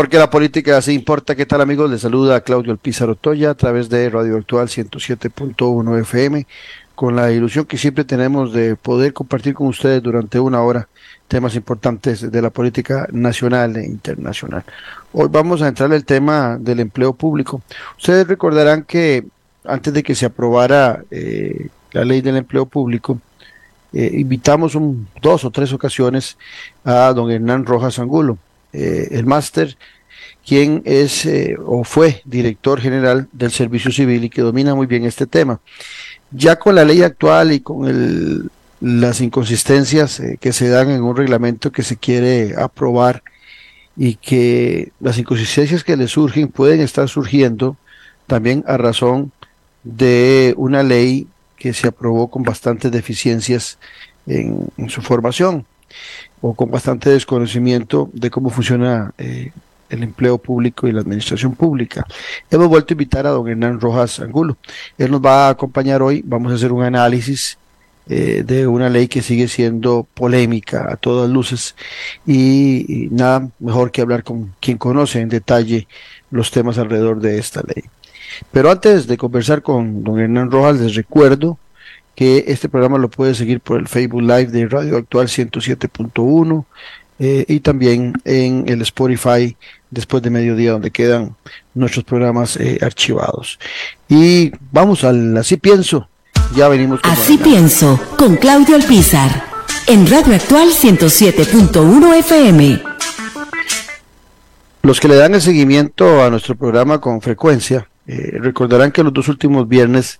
[0.00, 1.36] Porque la política sí importa.
[1.36, 1.90] ¿Qué tal amigos?
[1.90, 6.46] Les saluda Claudio Alpizar Otoya a través de Radio Actual 107.1 FM
[6.94, 10.88] con la ilusión que siempre tenemos de poder compartir con ustedes durante una hora
[11.28, 14.64] temas importantes de la política nacional e internacional.
[15.12, 17.60] Hoy vamos a entrar el tema del empleo público.
[17.98, 19.26] Ustedes recordarán que
[19.66, 23.20] antes de que se aprobara eh, la ley del empleo público,
[23.92, 26.38] eh, invitamos un, dos o tres ocasiones
[26.86, 28.38] a don Hernán Rojas Angulo,
[28.72, 29.76] eh, el máster,
[30.46, 31.28] quien es
[31.64, 35.60] o fue director general del Servicio Civil y que domina muy bien este tema.
[36.30, 41.02] Ya con la ley actual y con el, las inconsistencias eh, que se dan en
[41.02, 43.22] un reglamento que se quiere aprobar
[43.96, 47.76] y que las inconsistencias que le surgen pueden estar surgiendo
[48.26, 49.32] también a razón
[49.84, 53.78] de una ley que se aprobó con bastantes deficiencias
[54.26, 55.66] en, su formación
[56.40, 59.52] o con bastante desconocimiento de cómo funciona eh,
[59.90, 62.06] el empleo público y la administración pública.
[62.50, 64.56] Hemos vuelto a invitar a don Hernán Rojas Angulo.
[64.96, 66.22] Él nos va a acompañar hoy.
[66.24, 67.58] Vamos a hacer un análisis
[68.08, 71.76] eh, de una ley que sigue siendo polémica a todas luces
[72.26, 75.86] y, nada mejor que hablar con quien conoce en detalle
[76.30, 77.84] los temas alrededor de esta ley.
[78.50, 81.58] Pero antes de conversar con don Hernán Rojas, les recuerdo
[82.14, 86.64] que este programa lo puede seguir por el Facebook Live de Radio Actual 107.1
[87.18, 89.56] eh, y también en el Spotify
[89.90, 91.36] después de mediodía donde quedan
[91.74, 93.58] nuestros programas eh, archivados.
[94.08, 96.08] Y vamos al Así Pienso.
[96.54, 99.44] Ya venimos con Así Pienso con Claudio Alpizar
[99.86, 102.82] en Radio Actual 107.1 FM.
[104.82, 109.12] Los que le dan el seguimiento a nuestro programa con frecuencia eh, recordarán que los
[109.12, 110.18] dos últimos viernes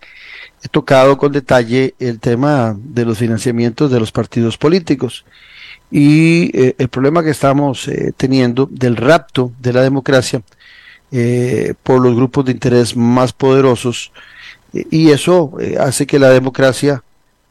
[0.69, 5.25] tocado con detalle el tema de los financiamientos de los partidos políticos.
[5.91, 10.43] Y eh, el problema que estamos eh, teniendo del rapto de la democracia
[11.10, 14.12] eh, por los grupos de interés más poderosos
[14.72, 17.03] y eso hace que la democracia,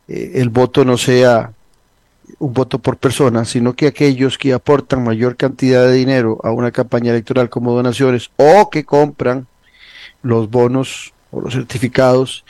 [0.07, 1.51] el voto no sea
[2.37, 6.71] un voto por persona, sino que aquellos que aportan mayor cantidad de dinero a una
[6.71, 9.47] campaña electoral como donaciones o que compran
[10.21, 12.45] los bonos o los certificados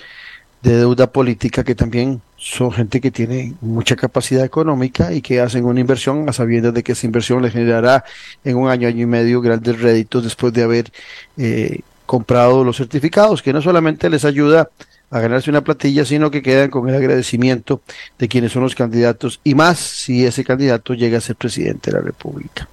[0.61, 5.65] de deuda política que también son gente que tiene mucha capacidad económica y que hacen
[5.65, 8.03] una inversión a sabiendas de que esa inversión les generará
[8.43, 10.91] en un año, año y medio grandes réditos después de haber
[11.37, 14.69] eh, comprado los certificados, que no solamente les ayuda
[15.11, 17.81] a ganarse una platilla, sino que quedan con el agradecimiento
[18.17, 21.97] de quienes son los candidatos y más si ese candidato llega a ser presidente de
[21.97, 22.67] la República.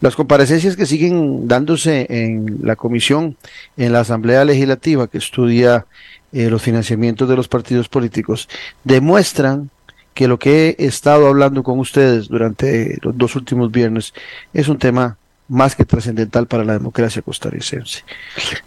[0.00, 3.36] Las comparecencias que siguen dándose en la comisión,
[3.76, 5.86] en la Asamblea Legislativa que estudia
[6.32, 8.48] eh, los financiamientos de los partidos políticos,
[8.84, 9.70] demuestran
[10.14, 14.12] que lo que he estado hablando con ustedes durante los dos últimos viernes
[14.52, 15.16] es un tema
[15.48, 18.04] más que trascendental para la democracia costarricense.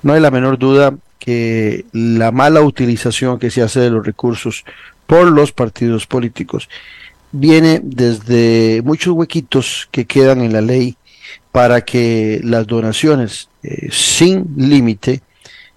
[0.01, 4.65] No hay la menor duda que la mala utilización que se hace de los recursos
[5.05, 6.69] por los partidos políticos
[7.31, 10.95] viene desde muchos huequitos que quedan en la ley
[11.51, 15.21] para que las donaciones eh, sin límite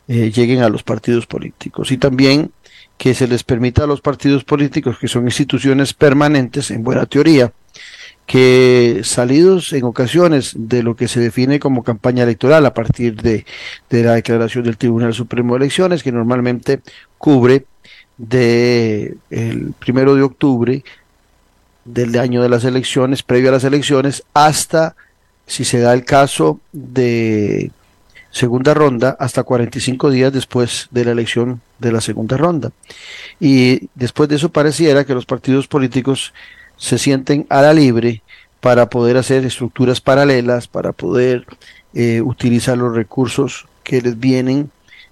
[0.09, 1.91] eh, lleguen a los partidos políticos.
[1.93, 2.51] Y también
[2.99, 7.53] que se les permita a los partidos políticos, que son instituciones permanentes en buena teoría,
[8.27, 13.45] que salidos en ocasiones de lo que se define como campaña electoral a partir de,
[13.91, 16.81] de la declaración del Tribunal Supremo de Elecciones, que normalmente
[17.19, 17.67] cubre
[18.17, 20.85] de el primero de octubre
[21.85, 24.97] del año de las elecciones, previo a las elecciones, hasta
[25.47, 27.71] si se da el caso de
[28.35, 32.73] segunda ronda hasta 45 días después de la elección de la segunda ronda.
[33.39, 36.35] Y después de eso pareciera que los partidos políticos
[36.77, 38.23] se sienten a la libre
[38.61, 41.47] para poder hacer estructuras paralelas, para poder
[41.95, 44.69] eh, utilizar los recursos que les vienen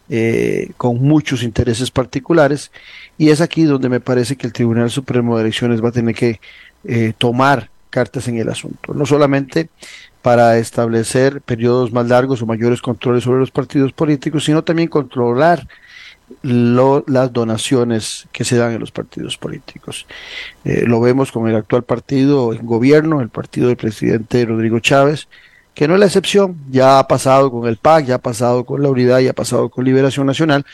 [0.08, 2.72] eh, con muchos intereses particulares.
[3.18, 6.16] Y es aquí donde me parece que el Tribunal Supremo de Elecciones va a tener
[6.16, 6.40] que
[6.84, 8.94] eh, tomar cartas en el asunto.
[8.94, 9.68] No solamente
[10.22, 15.66] para establecer periodos más largos o mayores controles sobre los partidos políticos, sino también controlar
[16.42, 20.06] las donaciones que se dan en los partidos políticos.
[20.64, 25.28] Eh, lo vemos con el actual partido en gobierno, el partido del presidente Rodrigo Chávez,
[25.74, 28.82] que no es la excepción, ya ha pasado con el PAC, ya ha pasado con
[28.82, 30.64] la Unidad, ya ha pasado con Liberación Nacional,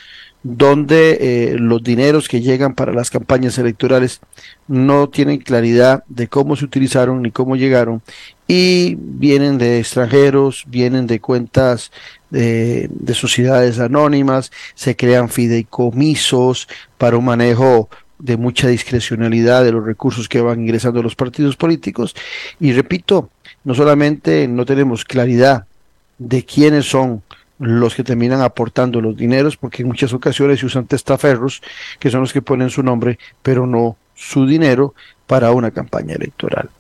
[0.43, 4.21] donde eh, los dineros que llegan para las campañas electorales
[4.69, 8.03] no tienen claridad de cómo se utilizaron ni cómo llegaron
[8.47, 11.91] y vienen de extranjeros, vienen de cuentas
[12.31, 17.89] de, de sociedades anónimas, se crean fideicomisos para un manejo
[18.19, 22.15] de mucha discrecionalidad de los recursos que van ingresando a los partidos políticos.
[22.59, 23.31] Y repito,
[23.65, 25.67] no solamente no tenemos claridad
[26.19, 27.23] de quiénes son
[27.59, 31.63] los que terminan aportando los dineros, porque en muchas ocasiones se usan testaferros,
[31.99, 34.95] que son los que ponen su nombre, pero no su dinero
[35.27, 36.71] para una campaña electoral.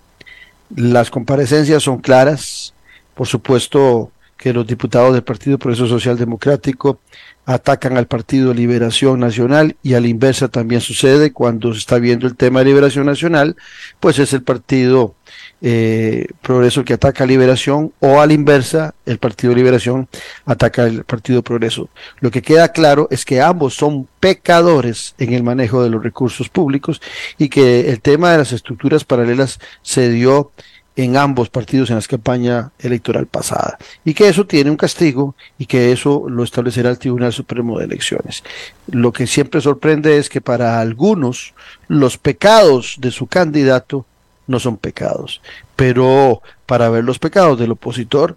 [0.74, 2.74] Las comparecencias son claras,
[3.14, 7.00] por supuesto que los diputados del Partido Progreso Social Democrático
[7.44, 12.26] atacan al Partido Liberación Nacional y a la inversa también sucede cuando se está viendo
[12.26, 13.56] el tema de Liberación Nacional,
[13.98, 15.14] pues es el Partido
[15.60, 20.08] eh, Progreso que ataca a Liberación o a la inversa, el Partido Liberación
[20.44, 21.88] ataca al Partido Progreso.
[22.20, 26.48] Lo que queda claro es que ambos son pecadores en el manejo de los recursos
[26.48, 27.00] públicos
[27.38, 30.52] y que el tema de las estructuras paralelas se dio
[30.98, 35.66] en ambos partidos en la campaña electoral pasada y que eso tiene un castigo y
[35.66, 38.42] que eso lo establecerá el Tribunal Supremo de Elecciones.
[38.88, 41.54] Lo que siempre sorprende es que para algunos
[41.86, 44.06] los pecados de su candidato
[44.48, 45.40] no son pecados,
[45.76, 48.36] pero para ver los pecados del opositor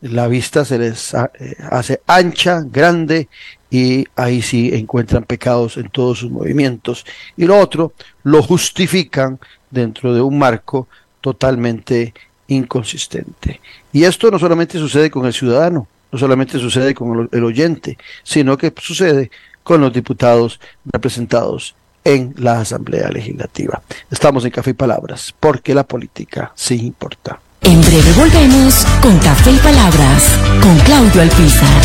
[0.00, 3.28] la vista se les eh, hace ancha, grande
[3.70, 7.04] y ahí sí encuentran pecados en todos sus movimientos.
[7.36, 7.92] Y lo otro,
[8.22, 9.38] lo justifican
[9.70, 10.88] dentro de un marco
[11.20, 12.14] totalmente
[12.48, 13.60] inconsistente.
[13.92, 18.56] Y esto no solamente sucede con el ciudadano, no solamente sucede con el oyente, sino
[18.56, 19.30] que sucede
[19.62, 21.74] con los diputados representados
[22.04, 23.82] en la Asamblea Legislativa.
[24.10, 27.40] Estamos en Café y Palabras, porque la política sí importa.
[27.62, 30.24] En breve volvemos con Café y Palabras,
[30.62, 31.82] con Claudio Alpizar.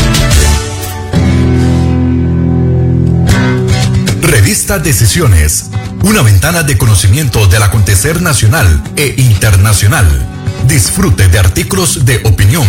[4.21, 5.69] Revista Decisiones
[6.05, 10.05] una ventana de conocimiento del acontecer nacional e internacional.
[10.67, 12.67] Disfrute de artículos de opinión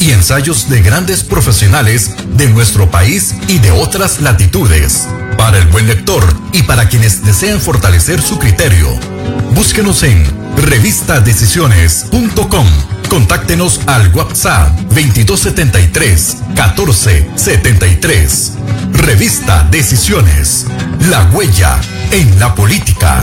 [0.00, 5.08] y ensayos de grandes profesionales de nuestro país y de otras latitudes.
[5.44, 6.24] Para el buen lector
[6.54, 8.88] y para quienes desean fortalecer su criterio,
[9.54, 10.24] búsquenos en
[10.56, 12.66] revistadecisiones.com.
[13.10, 18.52] Contáctenos al WhatsApp 2273 1473.
[18.92, 20.64] Revista Decisiones.
[21.10, 21.78] La huella
[22.10, 23.22] en la política.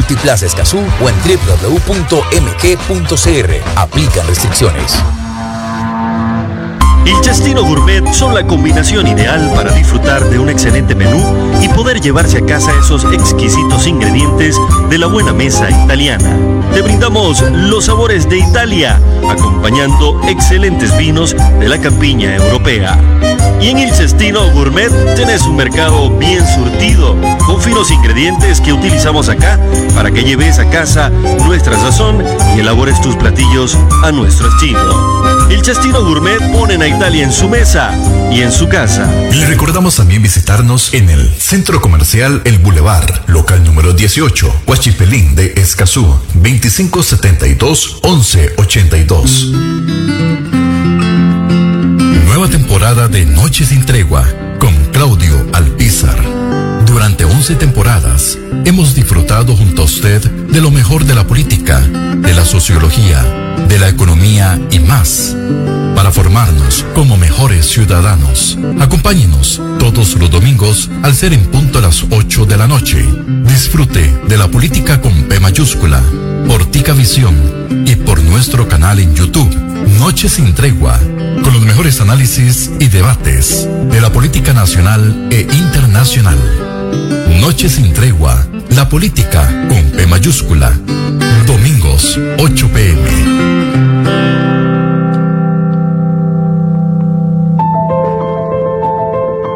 [0.00, 1.78] Multiplaza Escazú o en www.mg.cr.
[3.76, 4.98] Aplican restricciones.
[7.04, 11.20] El Chastino Gourmet son la combinación ideal para disfrutar de un excelente menú
[11.60, 14.56] y poder llevarse a casa esos exquisitos ingredientes
[14.88, 16.59] de la buena mesa italiana.
[16.72, 22.98] Te brindamos los sabores de Italia, acompañando excelentes vinos de la campiña europea.
[23.60, 27.14] Y en el Cestino Gourmet tenés un mercado bien surtido,
[27.44, 29.60] con finos ingredientes que utilizamos acá
[29.94, 31.10] para que lleves a casa
[31.44, 32.24] nuestra sazón
[32.56, 35.48] y elabores tus platillos a nuestro estilo.
[35.50, 37.92] El Chastino Gourmet pone a Italia en su mesa
[38.30, 39.12] y en su casa.
[39.32, 45.52] Le recordamos también visitarnos en el Centro Comercial El Boulevard, local número 18, Huachipelín de
[45.56, 46.18] Escazú,
[46.60, 49.50] 2572-1182.
[52.26, 56.20] Nueva temporada de Noche sin Tregua con Claudio Alpizar.
[56.86, 62.34] Durante 11 temporadas hemos disfrutado junto a usted de lo mejor de la política, de
[62.34, 63.24] la sociología,
[63.68, 65.34] de la economía y más,
[65.94, 68.58] para formarnos como mejores ciudadanos.
[68.80, 73.06] Acompáñenos todos los domingos al ser en punto a las 8 de la noche.
[73.44, 76.02] Disfrute de la política con P mayúscula,
[76.46, 77.34] por Tica Visión
[77.86, 79.54] y por nuestro canal en YouTube,
[79.98, 80.98] Noche sin Tregua,
[81.42, 86.38] con los mejores análisis y debates de la política nacional e internacional.
[87.40, 90.72] Noche sin tregua, la política con P mayúscula.
[91.46, 93.70] Domingos, 8 pm.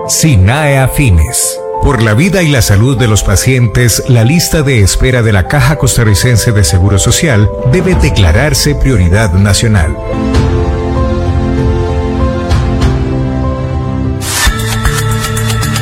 [0.09, 1.64] SINAE Afines.
[1.85, 5.49] Por la vida y la salud de los pacientes, la lista de espera de la
[5.49, 9.95] Caja Costarricense de Seguro Social debe declararse prioridad nacional.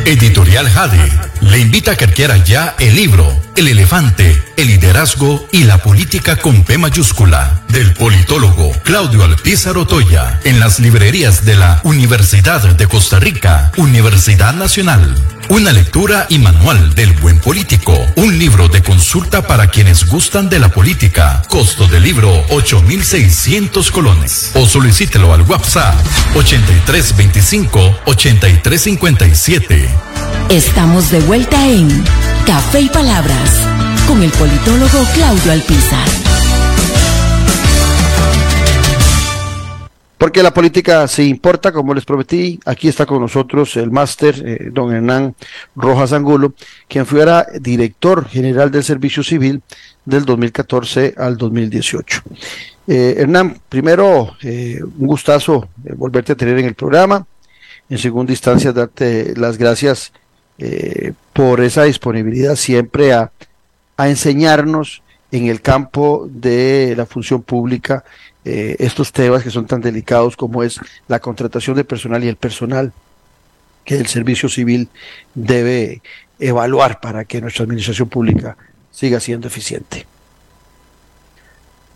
[0.04, 1.21] Editorial Jade
[1.52, 6.36] le invita a que adquiera ya el libro El elefante, el liderazgo y la política
[6.36, 12.86] con P mayúscula del politólogo Claudio Alpizar Otoya en las librerías de la Universidad de
[12.86, 15.14] Costa Rica, Universidad Nacional.
[15.50, 17.98] Una lectura y manual del buen político.
[18.16, 21.42] Un libro de consulta para quienes gustan de la política.
[21.48, 24.52] Costo del libro 8,600 colones.
[24.54, 25.94] O solicítelo al WhatsApp
[26.34, 30.11] 8325 8357.
[30.52, 31.88] Estamos de vuelta en
[32.46, 33.66] Café y Palabras
[34.06, 36.06] con el politólogo Claudio Alpizar.
[40.18, 42.60] Porque la política se importa, como les prometí.
[42.66, 45.34] Aquí está con nosotros el máster, eh, don Hernán
[45.74, 46.52] Rojas Angulo,
[46.86, 49.62] quien fuera director general del Servicio Civil
[50.04, 52.24] del 2014 al 2018.
[52.88, 57.26] Eh, Hernán, primero, eh, un gustazo volverte a tener en el programa.
[57.88, 60.12] En segunda instancia, darte las gracias
[61.32, 63.32] por esa disponibilidad siempre a,
[63.96, 68.04] a enseñarnos en el campo de la función pública
[68.44, 72.36] eh, estos temas que son tan delicados como es la contratación de personal y el
[72.36, 72.92] personal
[73.84, 74.88] que el servicio civil
[75.34, 76.02] debe
[76.40, 78.56] evaluar para que nuestra administración pública
[78.90, 80.06] siga siendo eficiente.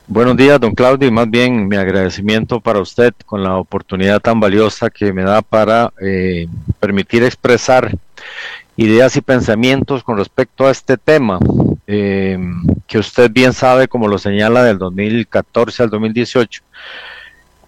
[0.09, 4.39] Buenos días, don Claudio, y más bien mi agradecimiento para usted con la oportunidad tan
[4.39, 6.47] valiosa que me da para eh,
[6.79, 7.91] permitir expresar
[8.77, 11.41] ideas y pensamientos con respecto a este tema,
[11.89, 12.39] eh,
[12.87, 16.63] que usted bien sabe, como lo señala, del 2014 al 2018.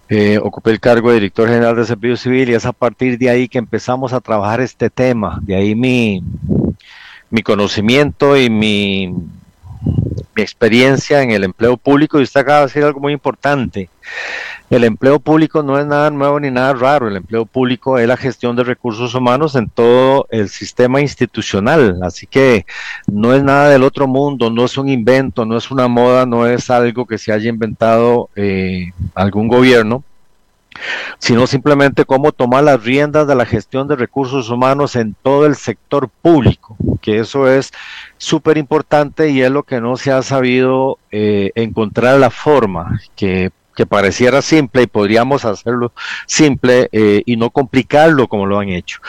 [0.07, 3.29] Eh, ocupé el cargo de director general de Servicio Civil y es a partir de
[3.29, 5.39] ahí que empezamos a trabajar este tema.
[5.41, 6.23] De ahí mi,
[7.29, 9.13] mi conocimiento y mi,
[10.35, 12.19] mi experiencia en el empleo público.
[12.19, 13.89] Y usted acaba de decir algo muy importante.
[14.69, 17.07] El empleo público no es nada nuevo ni nada raro.
[17.07, 21.99] El empleo público es la gestión de recursos humanos en todo el sistema institucional.
[22.03, 22.65] Así que
[23.07, 26.45] no es nada del otro mundo, no es un invento, no es una moda, no
[26.45, 30.03] es algo que se haya inventado eh, algún gobierno
[31.17, 35.55] sino simplemente cómo tomar las riendas de la gestión de recursos humanos en todo el
[35.55, 37.71] sector público, que eso es
[38.17, 43.51] súper importante y es lo que no se ha sabido eh, encontrar la forma que
[43.79, 45.93] que pareciera simple y podríamos hacerlo
[46.25, 48.99] simple eh, y no complicarlo como lo han hecho.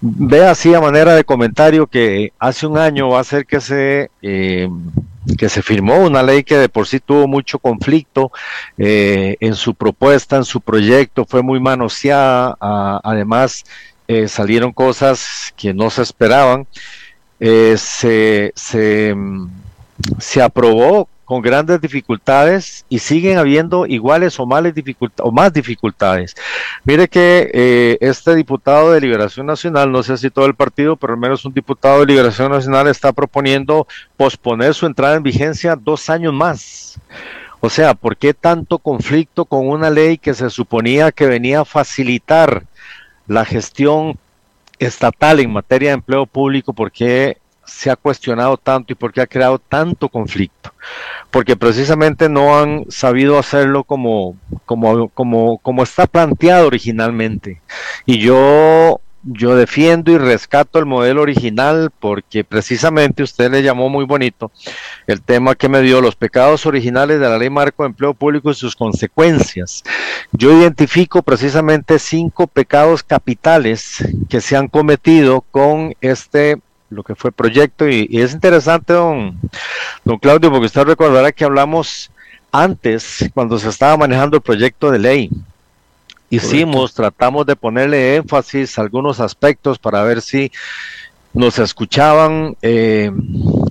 [0.00, 4.10] Ve así a manera de comentario que hace un año va a ser que se
[4.22, 4.66] eh,
[5.36, 8.32] que se firmó una ley que de por sí tuvo mucho conflicto
[8.76, 12.56] eh, en su propuesta, en su proyecto, fue muy manoseada,
[13.02, 13.64] además
[14.26, 16.66] salieron cosas que no se esperaban,
[17.38, 19.14] se, se,
[20.18, 26.34] se aprobó con grandes dificultades y siguen habiendo iguales o, o más dificultades.
[26.84, 31.12] Mire que eh, este diputado de Liberación Nacional, no sé si todo el partido, pero
[31.12, 36.08] al menos un diputado de Liberación Nacional está proponiendo posponer su entrada en vigencia dos
[36.08, 36.98] años más.
[37.60, 41.66] O sea, ¿por qué tanto conflicto con una ley que se suponía que venía a
[41.66, 42.64] facilitar
[43.26, 44.18] la gestión
[44.78, 46.72] estatal en materia de empleo público?
[46.72, 47.36] ¿Por qué
[47.68, 50.72] se ha cuestionado tanto y por qué ha creado tanto conflicto?
[51.30, 55.08] porque precisamente no han sabido hacerlo como, como,
[55.58, 57.60] como, está planteado originalmente.
[58.06, 64.04] Y yo, yo defiendo y rescato el modelo original porque precisamente usted le llamó muy
[64.06, 64.50] bonito
[65.06, 68.50] el tema que me dio los pecados originales de la ley marco de empleo público
[68.50, 69.82] y sus consecuencias.
[70.32, 76.58] Yo identifico precisamente cinco pecados capitales que se han cometido con este
[76.90, 79.38] lo que fue proyecto y, es interesante, don,
[80.04, 82.10] don Claudio, porque usted recordará que hablamos
[82.52, 85.30] antes, cuando se estaba manejando el proyecto de ley.
[86.30, 90.52] Hicimos, tratamos de ponerle énfasis a algunos aspectos para ver si
[91.32, 93.10] nos escuchaban eh,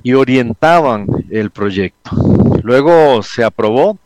[0.02, 2.12] y orientaban el proyecto.
[2.64, 3.98] Luego se aprobó,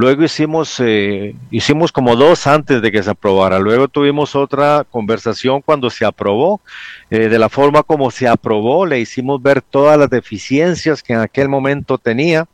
[0.00, 3.58] Luego hicimos, eh, hicimos como dos antes de que se aprobara.
[3.58, 6.60] Luego tuvimos otra conversación cuando se aprobó.
[7.10, 11.18] Eh, de la forma como se aprobó, le hicimos ver todas las deficiencias que en
[11.18, 12.46] aquel momento tenía,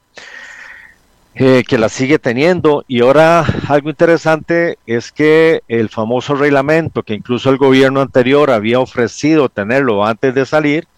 [1.34, 2.82] eh, que las sigue teniendo.
[2.88, 8.80] Y ahora algo interesante es que el famoso reglamento, que incluso el gobierno anterior había
[8.80, 10.88] ofrecido tenerlo antes de salir,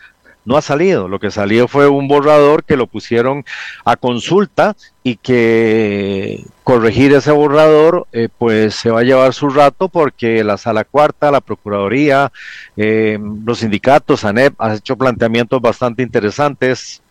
[0.47, 1.09] no ha salido.
[1.09, 3.45] Lo que salió fue un borrador que lo pusieron
[3.85, 9.89] a consulta y que corregir ese borrador eh, pues se va a llevar su rato
[9.89, 12.33] porque la sala cuarta, la Procuraduría,
[12.77, 17.03] eh, los sindicatos, ANEP, han hecho planteamientos bastante interesantes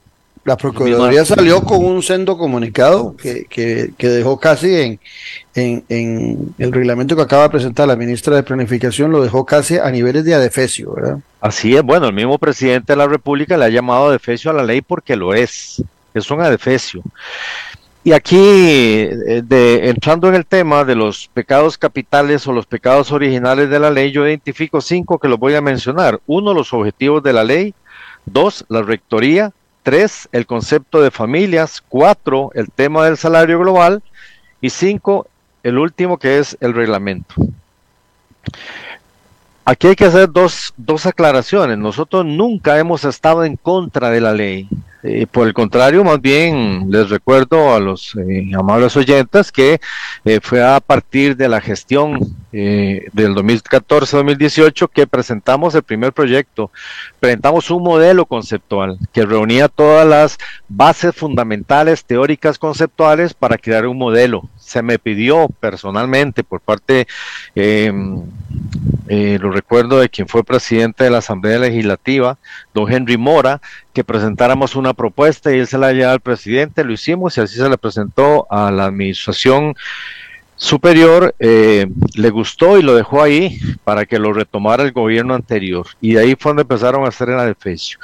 [0.46, 5.00] La Procuraduría salió con un sendo comunicado que, que, dejó casi
[5.56, 9.80] en, en, el reglamento que acaba de presentar la ministra de Planificación, lo dejó casi
[9.80, 11.18] a niveles de adefesio, ¿verdad?
[11.42, 14.64] Así es, bueno, el mismo presidente de la República le ha llamado adefesio a la
[14.64, 15.84] ley porque lo es,
[16.14, 17.02] es un adefesio.
[18.04, 23.12] Y aquí, eh, de, entrando en el tema de los pecados capitales o los pecados
[23.12, 26.20] originales de la ley, yo identifico cinco que los voy a mencionar.
[26.28, 27.74] Uno, los objetivos de la ley.
[28.28, 29.52] Dos, la rectoría.
[29.86, 31.84] Tres, el concepto de familias.
[31.88, 34.02] Cuatro, el tema del salario global.
[34.60, 35.28] Y cinco,
[35.62, 37.36] el último que es el reglamento.
[39.64, 41.78] Aquí hay que hacer dos, dos aclaraciones.
[41.78, 44.68] Nosotros nunca hemos estado en contra de la ley.
[45.08, 49.80] Eh, por el contrario, más bien les recuerdo a los eh, amables oyentes que
[50.24, 52.20] eh, fue a partir de la gestión
[52.52, 56.72] del 2014-2018 que presentamos el primer proyecto.
[57.20, 60.38] Presentamos un modelo conceptual que reunía todas las
[60.70, 64.50] bases fundamentales, teóricas, conceptuales para crear un modelo.
[64.66, 67.08] Se me pidió personalmente por parte,
[67.56, 72.38] lo recuerdo de quien fue presidente de la Asamblea Legislativa,
[72.74, 73.62] don Henry Mora,
[73.94, 77.56] que presentáramos una propuesta y él se la llevó al presidente, lo hicimos y así
[77.56, 79.76] se le presentó a la administración
[80.56, 85.86] superior, eh, le gustó y lo dejó ahí para que lo retomara el gobierno anterior.
[86.02, 88.00] Y de ahí fue donde empezaron a hacer el adefesio.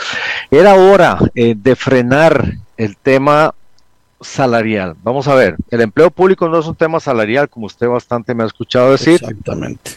[0.49, 3.53] Era hora eh, de frenar el tema
[4.21, 4.95] salarial.
[5.03, 8.43] Vamos a ver, el empleo público no es un tema salarial, como usted bastante me
[8.43, 9.15] ha escuchado decir.
[9.15, 9.91] Exactamente.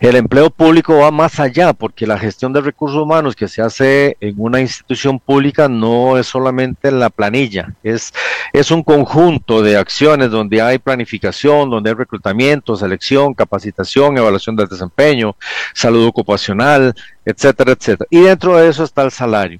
[0.00, 4.16] El empleo público va más allá, porque la gestión de recursos humanos que se hace
[4.20, 8.12] en una institución pública no es solamente la planilla, es,
[8.52, 14.68] es un conjunto de acciones donde hay planificación, donde hay reclutamiento, selección, capacitación, evaluación del
[14.68, 15.36] desempeño,
[15.72, 16.94] salud ocupacional,
[17.24, 18.06] etcétera, etcétera.
[18.10, 19.58] Y dentro de eso está el salario.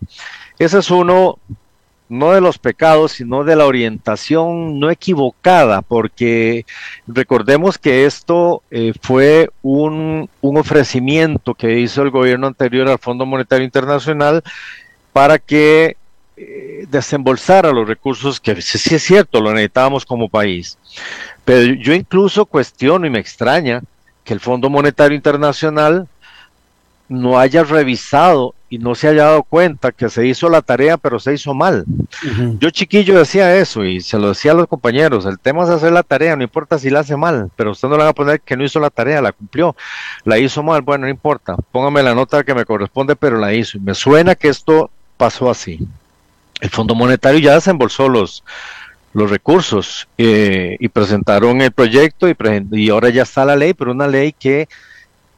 [0.58, 1.38] Ese es uno
[2.08, 6.66] no de los pecados, sino de la orientación no equivocada, porque
[7.06, 13.64] recordemos que esto eh, fue un, ofrecimiento que hizo el gobierno anterior al Fondo Monetario
[13.64, 14.42] Internacional
[15.12, 15.96] para que
[16.36, 20.78] eh, desembolsara los recursos que sí es cierto, lo necesitábamos como país.
[21.44, 23.82] Pero yo incluso cuestiono y me extraña
[24.24, 26.08] que el Fondo Monetario Internacional
[27.08, 31.20] no haya revisado y no se haya dado cuenta que se hizo la tarea, pero
[31.20, 31.84] se hizo mal.
[32.58, 35.92] Yo chiquillo decía eso y se lo decía a los compañeros, el tema es hacer
[35.92, 38.40] la tarea, no importa si la hace mal, pero usted no le va a poner
[38.40, 39.76] que no hizo la tarea, la cumplió,
[40.24, 43.78] la hizo mal, bueno, no importa, póngame la nota que me corresponde, pero la hizo.
[43.78, 45.78] Y me suena que esto pasó así.
[46.60, 48.42] El Fondo Monetario ya desembolsó los,
[49.12, 52.36] los recursos eh, y presentaron el proyecto y,
[52.72, 54.66] y ahora ya está la ley, pero una ley que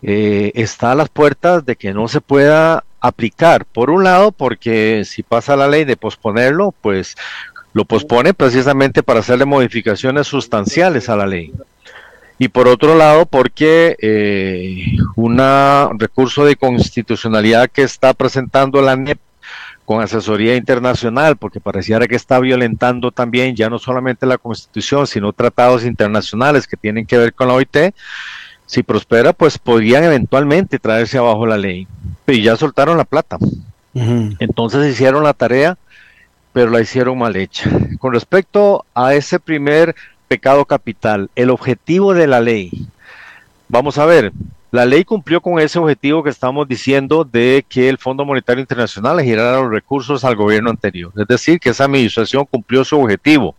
[0.00, 3.64] eh, está a las puertas de que no se pueda aplicar.
[3.64, 7.16] Por un lado, porque si pasa la ley de posponerlo, pues
[7.72, 11.52] lo pospone precisamente para hacerle modificaciones sustanciales a la ley.
[12.38, 15.38] Y por otro lado, porque eh, un
[15.98, 19.18] recurso de constitucionalidad que está presentando la NEP
[19.86, 25.32] con asesoría internacional, porque pareciera que está violentando también ya no solamente la Constitución, sino
[25.32, 27.94] tratados internacionales que tienen que ver con la OIT,
[28.66, 31.86] si prospera, pues podrían eventualmente traerse abajo la ley.
[32.26, 33.38] Y ya soltaron la plata.
[33.94, 35.78] Entonces hicieron la tarea,
[36.52, 37.70] pero la hicieron mal hecha.
[37.98, 39.94] Con respecto a ese primer
[40.28, 42.70] pecado capital, el objetivo de la ley.
[43.68, 44.32] Vamos a ver,
[44.70, 49.16] la ley cumplió con ese objetivo que estamos diciendo de que el Fondo Monetario Internacional
[49.16, 51.12] le girara los recursos al gobierno anterior.
[51.16, 53.54] Es decir, que esa administración cumplió su objetivo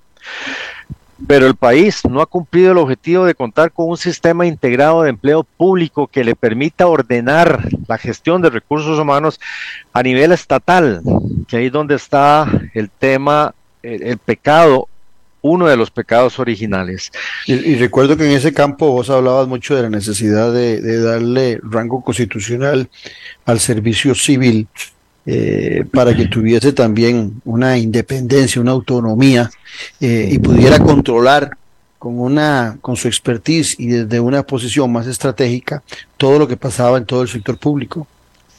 [1.26, 5.10] pero el país no ha cumplido el objetivo de contar con un sistema integrado de
[5.10, 9.40] empleo público que le permita ordenar la gestión de recursos humanos
[9.94, 11.02] a nivel estatal,
[11.48, 14.88] que ahí es donde está el tema, el, pecado,
[15.42, 17.12] uno de los pecados originales.
[17.48, 22.04] Y, recuerdo que en ese campo vos hablabas mucho de la necesidad de darle rango
[22.04, 22.90] constitucional
[23.46, 24.68] al servicio civil
[25.30, 29.52] eh, para que tuviese también una independencia, una autonomía
[30.00, 31.52] eh, y pudiera controlar
[32.00, 35.84] con una con su expertise y desde una posición más estratégica
[36.16, 38.08] todo lo que pasaba en todo el sector público.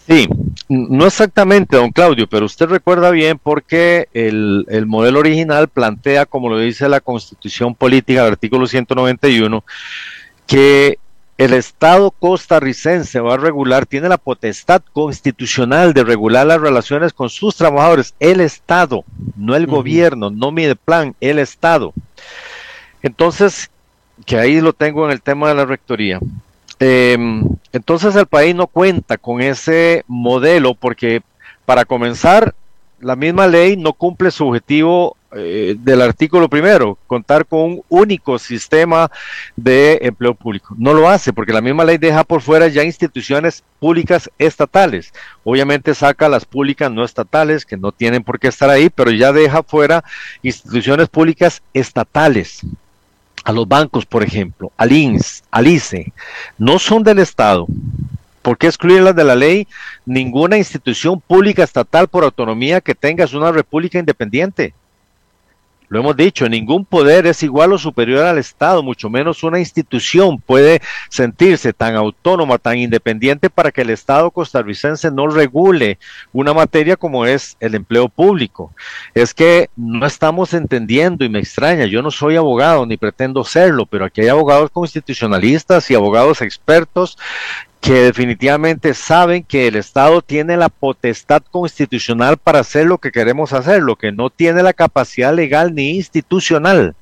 [0.07, 0.29] Sí,
[0.69, 6.51] no exactamente, don Claudio, pero usted recuerda bien porque el, el modelo original plantea, como
[6.51, 9.65] lo dice la Constitución Política, el artículo 191,
[10.47, 10.99] que
[11.39, 17.31] el Estado costarricense va a regular, tiene la potestad constitucional de regular las relaciones con
[17.31, 19.05] sus trabajadores, el Estado,
[19.37, 21.93] no el gobierno, no mi plan, el Estado.
[23.03, 23.71] Entonces,
[24.27, 26.19] que ahí lo tengo en el tema de la rectoría.
[26.81, 31.23] Em, entonces el país no cuenta con ese modelo porque
[31.65, 32.55] para comenzar
[33.01, 38.39] la misma ley no cumple su objetivo eh, del artículo primero, contar con un único
[38.39, 39.11] sistema
[39.57, 40.75] de empleo público.
[40.79, 45.13] No lo hace porque la misma ley deja por fuera ya instituciones públicas estatales.
[45.45, 49.33] Obviamente saca las públicas no estatales que no tienen por qué estar ahí, pero ya
[49.33, 50.03] deja fuera
[50.43, 52.61] instituciones públicas estatales.
[53.45, 56.13] A los bancos, por ejemplo, al INS, al ICE,
[56.59, 57.67] no son del Estado,
[58.49, 59.69] ¿Por qué excluirlas de la ley?
[60.07, 64.73] Ninguna institución pública estatal por autonomía que tenga una república independiente.
[65.89, 70.39] Lo hemos dicho, ningún poder es igual o superior al Estado, mucho menos una institución
[70.39, 75.99] puede sentirse tan autónoma, tan independiente para que el Estado costarricense no regule
[76.33, 78.73] una materia como es el empleo público.
[79.15, 83.87] Es que no estamos entendiendo y me extraña, yo no soy abogado ni pretendo serlo,
[83.87, 87.17] pero aquí hay abogados constitucionalistas y abogados expertos
[87.81, 93.53] que definitivamente saben que el Estado tiene la potestad constitucional para hacer lo que queremos
[93.53, 96.97] hacer, lo que no tiene la capacidad legal ni institucional,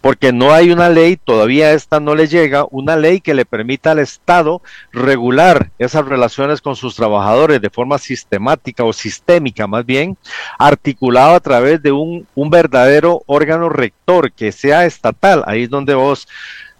[0.00, 3.92] porque no hay una ley, todavía esta no le llega, una ley que le permita
[3.92, 4.60] al Estado
[4.92, 10.16] regular esas relaciones con sus trabajadores de forma sistemática o sistémica más bien,
[10.58, 15.94] articulado a través de un, un verdadero órgano rector que sea estatal, ahí es donde
[15.94, 16.26] vos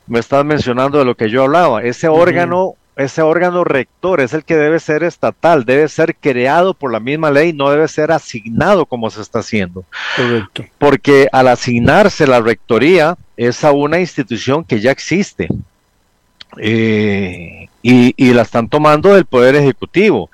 [0.08, 4.44] me estás mencionando de lo que yo hablaba, ese órgano ese órgano rector es el
[4.44, 8.86] que debe ser estatal, debe ser creado por la misma ley, no debe ser asignado
[8.86, 9.84] como se está haciendo.
[10.16, 10.64] Correcto.
[10.78, 15.48] Porque al asignarse la rectoría es a una institución que ya existe.
[16.56, 20.30] Eh, y, la están tomando del Poder Ejecutivo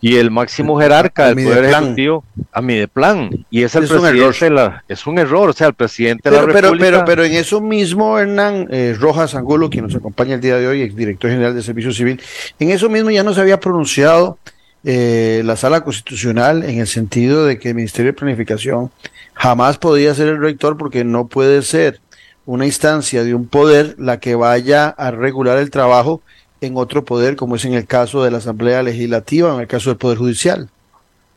[0.00, 3.90] y el máximo jerarca del Poder Ejecutivo a mi de plan y es el es
[3.90, 4.52] presidente un error.
[4.52, 6.84] La, es un error, o sea, el presidente de la República.
[6.84, 10.66] Pero, pero en eso mismo, Hernán eh, Rojas Angulo, quien nos acompaña el día de
[10.66, 12.20] hoy, director general de Servicio Civil,
[12.58, 14.38] en eso mismo ya no se había pronunciado
[14.84, 18.90] eh, la sala constitucional en el sentido de que el Ministerio de Planificación
[19.34, 22.00] jamás podía ser el rector porque no puede ser
[22.46, 26.22] una instancia de un poder la que vaya a regular el trabajo
[26.60, 29.90] en otro poder, como es en el caso de la Asamblea Legislativa, en el caso
[29.90, 30.70] del Poder Judicial.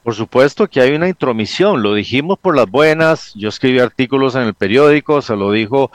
[0.03, 4.43] Por supuesto que hay una intromisión, lo dijimos por las buenas, yo escribí artículos en
[4.43, 5.91] el periódico, se lo dijo,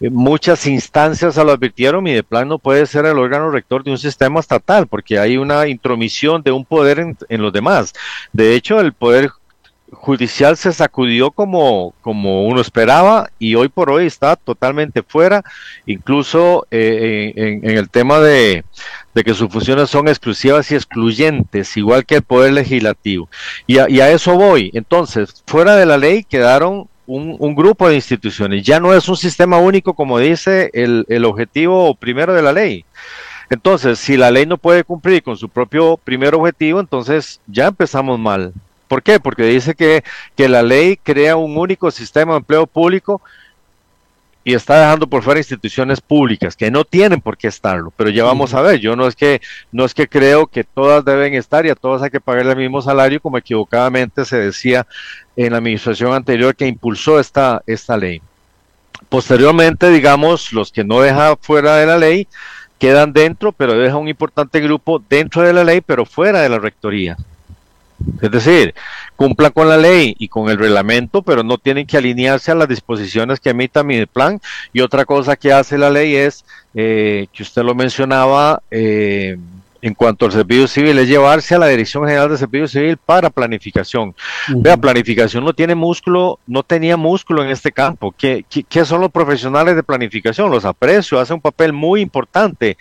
[0.00, 3.82] eh, muchas instancias se lo advirtieron y de plan no puede ser el órgano rector
[3.82, 7.94] de un sistema estatal, porque hay una intromisión de un poder en, en los demás.
[8.32, 9.30] De hecho, el Poder
[9.92, 15.42] judicial se sacudió como, como uno esperaba y hoy por hoy está totalmente fuera,
[15.86, 18.64] incluso eh, en, el tema de,
[19.24, 23.28] que sus funciones son exclusivas y excluyentes, igual que el Poder Legislativo.
[23.66, 24.70] Y a, eso voy.
[24.74, 28.62] Entonces, fuera de la ley quedaron un, un, grupo de instituciones.
[28.62, 32.84] Ya no es un sistema único como dice el, el objetivo primero de la ley.
[33.50, 38.18] Entonces, si la ley no puede cumplir con su propio primer objetivo, entonces ya empezamos
[38.18, 38.52] mal.
[38.88, 39.20] ¿Por qué?
[39.20, 40.02] Porque dice que,
[40.48, 43.20] la ley crea un único sistema de empleo público
[44.42, 48.24] y está dejando por fuera instituciones públicas que no tienen por qué estarlo, pero ya
[48.24, 51.66] vamos a ver, yo no es que no es que creo que todas deben estar
[51.66, 54.86] y a todas hay que pagar el mismo salario como equivocadamente se decía
[55.36, 58.22] en la administración anterior que impulsó esta esta ley.
[59.10, 62.26] Posteriormente, digamos, los que no deja fuera de la ley
[62.78, 66.58] quedan dentro, pero deja un importante grupo dentro de la ley, pero fuera de la
[66.58, 67.16] rectoría.
[68.22, 68.74] Es decir,
[69.16, 72.68] cumplan con la ley y con el reglamento, pero no tienen que alinearse a las
[72.68, 74.40] disposiciones que emita mi plan.
[74.72, 79.36] Y otra cosa que hace la ley es, eh, que usted lo mencionaba, eh,
[79.80, 83.30] en cuanto al servicio civil, es llevarse a la Dirección General de Servicio Civil para
[83.30, 84.14] planificación.
[84.48, 88.12] Vea, planificación no tiene músculo, no tenía músculo en este campo.
[88.16, 90.50] ¿Qué, qué, son los profesionales de planificación?
[90.50, 92.76] Los aprecio, hacen un papel muy importante.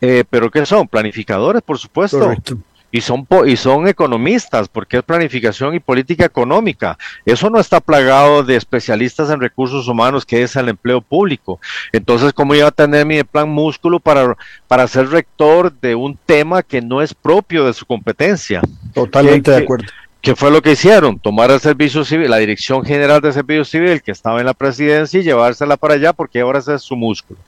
[0.00, 0.88] Eh, pero ¿qué son?
[0.88, 2.18] Planificadores, por supuesto.
[2.18, 2.56] Correcto
[2.90, 6.96] y son, y son economistas, porque es planificación y política económica.
[7.24, 11.60] Eso no está plagado de especialistas en recursos humanos, que es el empleo público.
[11.92, 16.62] Entonces, ¿cómo iba a tener mi plan músculo para, para ser rector de un tema
[16.62, 18.62] que no es propio de su competencia?
[18.94, 19.86] Totalmente de acuerdo.
[20.20, 21.20] ¿Qué fue lo que hicieron?
[21.20, 25.20] Tomar el servicio civil, la Dirección General de Servicio Civil que estaba en la presidencia
[25.20, 27.38] y llevársela para allá porque ahora ese es su músculo.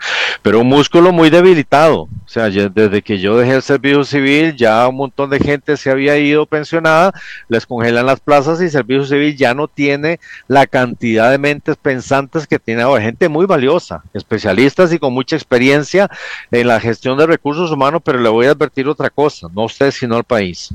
[0.40, 2.02] Pero un músculo muy debilitado.
[2.02, 5.90] O sea, desde que yo dejé el servicio civil ya un montón de gente se
[5.90, 7.12] había ido pensionada,
[7.48, 11.76] les congelan las plazas y el servicio civil ya no tiene la cantidad de mentes
[11.76, 13.02] pensantes que tiene ahora.
[13.02, 16.08] Gente muy valiosa, especialistas y con mucha experiencia
[16.52, 19.90] en la gestión de recursos humanos, pero le voy a advertir otra cosa, no usted
[19.90, 20.72] sino al país.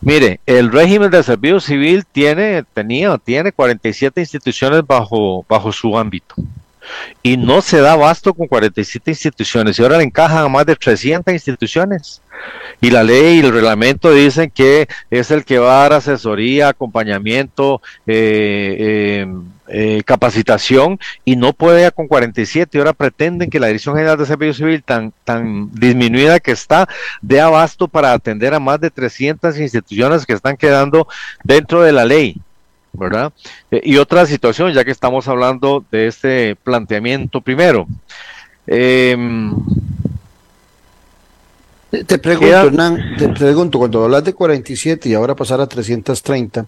[0.00, 6.34] Mire, el régimen de servicio civil tiene, tenía, tiene 47 instituciones bajo, bajo su ámbito.
[7.22, 10.74] y no se da abasto con 47 instituciones y ahora le encajan a más de
[10.74, 12.22] 300 instituciones.
[12.80, 16.68] Y la ley y el reglamento dicen que es el que va a dar asesoría,
[16.68, 19.26] acompañamiento, eh, eh,
[19.68, 24.26] eh, capacitación y no puede con 47 y ahora pretenden que la Dirección General de
[24.26, 26.88] Servicio Civil tan, tan disminuida que está
[27.20, 31.06] dé abasto para atender a más de 300 instituciones que están quedando
[31.44, 32.36] dentro de la ley.
[32.92, 33.32] ¿verdad?
[33.70, 37.86] Eh, y otra situación, ya que estamos hablando de este planteamiento primero.
[38.66, 39.54] Em,
[41.90, 46.66] te, pregunto, Hernán, te pregunto, cuando hablas de 47 y ahora pasar a 330,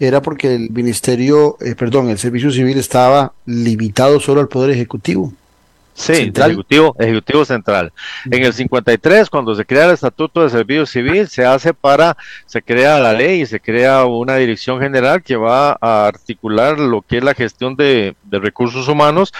[0.00, 5.32] ¿era porque el ministerio, eh, perdón, el servicio civil estaba limitado solo al Poder Ejecutivo?
[5.94, 7.92] Sí, Ejecutivo, Ejecutivo Central.
[8.28, 12.60] En el 53, cuando se crea el Estatuto de Servicio Civil, se hace para, se
[12.62, 17.18] crea la ley y se crea una dirección general que va a articular lo que
[17.18, 19.32] es la gestión de, de recursos humanos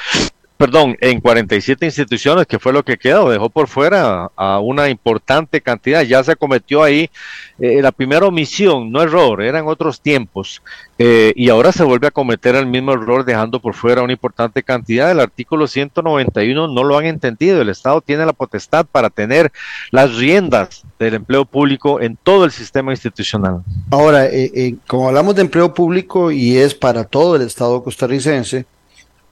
[0.56, 5.60] perdón, en 47 instituciones, que fue lo que quedó, dejó por fuera a una importante
[5.60, 6.02] cantidad.
[6.02, 7.10] Ya se cometió ahí
[7.58, 10.62] eh, la primera omisión, no error, eran otros tiempos,
[10.98, 14.62] eh, y ahora se vuelve a cometer el mismo error dejando por fuera una importante
[14.62, 15.10] cantidad.
[15.10, 19.50] El artículo 191 no lo han entendido, el Estado tiene la potestad para tener
[19.90, 23.62] las riendas del empleo público en todo el sistema institucional.
[23.90, 28.66] Ahora, eh, como hablamos de empleo público y es para todo el Estado costarricense,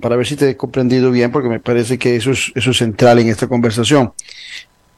[0.02, 2.76] para ver si te he comprendido bien, porque me parece que eso es, eso es
[2.76, 4.12] central en esta conversación.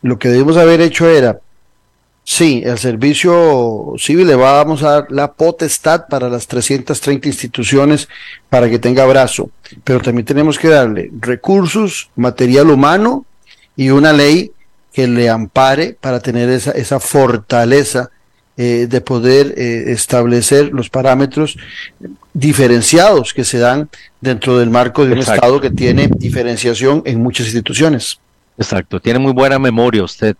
[0.02, 1.38] Lo que debemos haber hecho era,
[2.24, 8.08] sí, el servicio civil le vamos a dar la potestad para las 330 instituciones
[8.48, 9.50] para que tenga brazo,
[9.84, 13.26] pero también tenemos que darle recursos, material humano
[13.76, 14.52] y una ley
[14.90, 18.10] que le ampare para tener esa, esa fortaleza
[18.56, 21.56] eh, de poder eh, establecer los parámetros
[22.32, 23.88] diferenciados que se dan
[24.20, 28.20] dentro del marco de un Estado que tiene diferenciación en muchas instituciones.
[28.56, 30.36] Exacto, tiene muy buena memoria usted.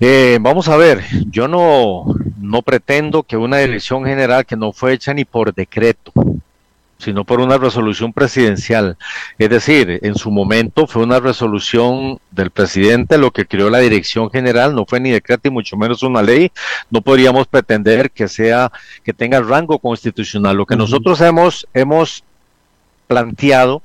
[0.00, 2.06] Eh, vamos a ver, yo no,
[2.40, 6.12] no pretendo que una elección general que no fue hecha ni por decreto,
[7.00, 8.96] sino por una resolución presidencial.
[9.38, 14.30] Es decir, en su momento fue una resolución del presidente lo que creó la dirección
[14.30, 16.52] general, no fue ni decreto y mucho menos una ley.
[16.90, 18.70] No podríamos pretender que sea,
[19.02, 20.56] que tenga rango constitucional.
[20.56, 22.22] Lo que nosotros hemos, hemos
[23.06, 23.82] planteado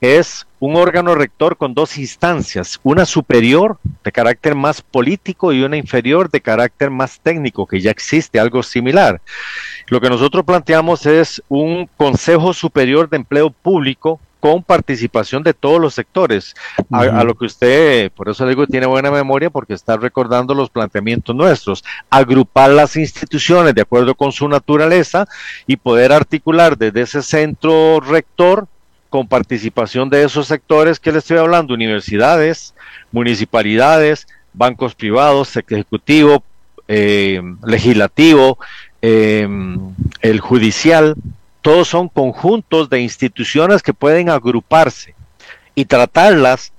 [0.00, 5.76] es un órgano rector con dos instancias, una superior de carácter más político y una
[5.76, 9.20] inferior de carácter más técnico, que ya existe algo similar.
[9.88, 15.80] Lo que nosotros planteamos es un Consejo Superior de Empleo Público con participación de todos
[15.80, 16.54] los sectores,
[16.92, 21.34] a, lo que usted, por eso digo, tiene buena memoria porque está recordando los planteamientos
[21.34, 25.26] nuestros, agrupar las instituciones de acuerdo con su naturaleza
[25.66, 28.68] y poder articular desde ese centro rector
[29.10, 32.74] con participación de esos sectores que le estoy hablando, universidades,
[33.12, 36.42] municipalidades, bancos privados, ejecutivo,
[36.88, 38.58] eh, legislativo,
[39.02, 39.48] eh,
[40.20, 41.14] el judicial,
[41.62, 45.14] todos son conjuntos de instituciones que pueden agruparse
[45.74, 46.72] y tratarlas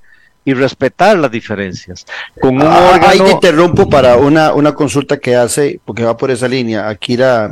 [0.50, 2.06] y respetar las diferencias.
[2.40, 6.32] Con un ah, Ahí te interrumpo para una, una consulta que hace, porque va por
[6.32, 7.50] esa línea, Akira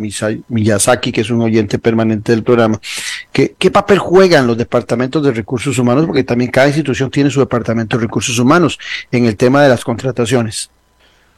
[0.48, 2.80] Miyazaki, que es un oyente permanente del programa.
[3.32, 6.06] ¿Qué, ¿Qué papel juegan los departamentos de recursos humanos?
[6.06, 8.80] Porque también cada institución tiene su departamento de recursos humanos
[9.12, 10.70] en el tema de las contrataciones.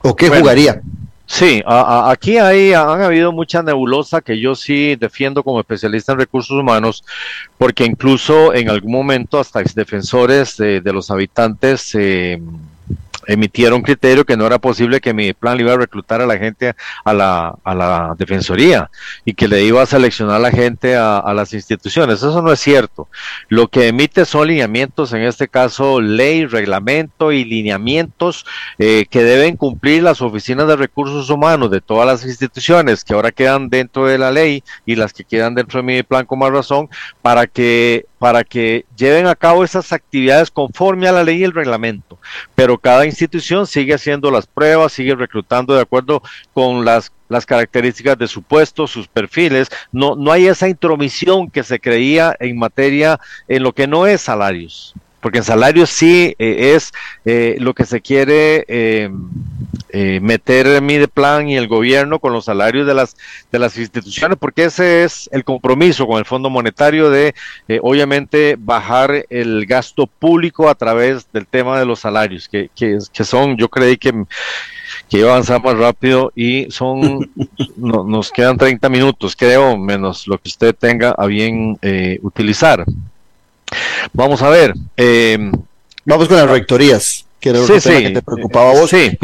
[0.01, 0.81] ¿O qué jugaría?
[1.31, 6.57] Sí, aquí hay, han habido mucha nebulosa que yo sí defiendo como especialista en recursos
[6.57, 7.03] humanos,
[7.55, 12.41] porque incluso en algún momento hasta exdefensores de, de los habitantes eh,
[13.29, 16.37] emitieron criterio que no era posible que mi plan le iba a reclutar a la
[16.37, 16.73] gente
[17.05, 18.89] a la, a la defensoría
[19.23, 22.17] y que le iba a seleccionar a la gente a, las instituciones.
[22.17, 23.07] Eso no es cierto.
[23.47, 28.45] Lo que emite son lineamientos, en este caso ley, reglamento y lineamientos
[28.79, 33.31] eh, que deben cumplir las oficinas de recursos humanos de todas las instituciones que ahora
[33.31, 36.51] quedan dentro de la ley y las que quedan dentro de mi plan con más
[36.51, 36.89] razón
[37.21, 41.53] para que para que lleven a cabo esas actividades conforme a la ley y el
[41.53, 42.19] reglamento.
[42.53, 46.21] Pero cada institución sigue haciendo las pruebas, sigue reclutando de acuerdo
[46.53, 49.69] con las, las características de su puesto, sus perfiles.
[49.91, 54.21] No, no hay esa intromisión que se creía en materia en lo que no es
[54.21, 56.91] salarios porque en salarios sí eh, es
[57.25, 59.09] eh, lo que se quiere eh,
[59.91, 63.17] meter en mi plan y el gobierno con los salarios de las
[63.51, 67.33] de las instituciones, porque ese es el compromiso con el Fondo Monetario de
[67.81, 73.23] obviamente bajar el gasto público a través del tema de los salarios, que, que, que
[73.23, 74.13] son, yo creí que
[75.07, 77.31] que iba a avanzar más rápido y son,
[77.77, 81.77] nos quedan 30 minutos, creo, menos lo que usted tenga a bien
[82.21, 82.85] utilizar.
[84.13, 84.73] Vamos a ver.
[84.97, 85.51] Eh,
[86.09, 88.89] Vamos con las rectorías, que era el tema que te preocupaba a vos.
[88.89, 89.17] Sí,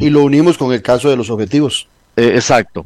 [0.00, 1.88] y, lo, unimos con el caso de los objetivos.
[2.16, 2.84] Eh, exacto.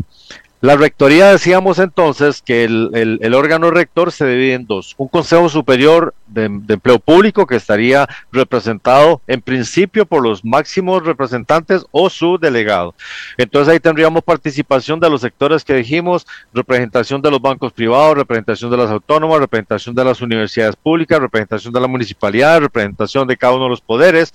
[0.61, 4.97] La rectoría decíamos entonces que el, órgano rector se divide en dos.
[4.99, 11.87] Un Consejo Superior de, Empleo Público que estaría representado en principio por los máximos representantes
[11.93, 12.97] o su delegado.
[13.37, 18.69] Entonces ahí tendríamos participación de los sectores que dijimos, representación de los bancos privados, representación
[18.73, 23.55] de las autónomas, representación de las universidades públicas, representación de la municipalidad, representación de cada
[23.55, 24.33] uno de los poderes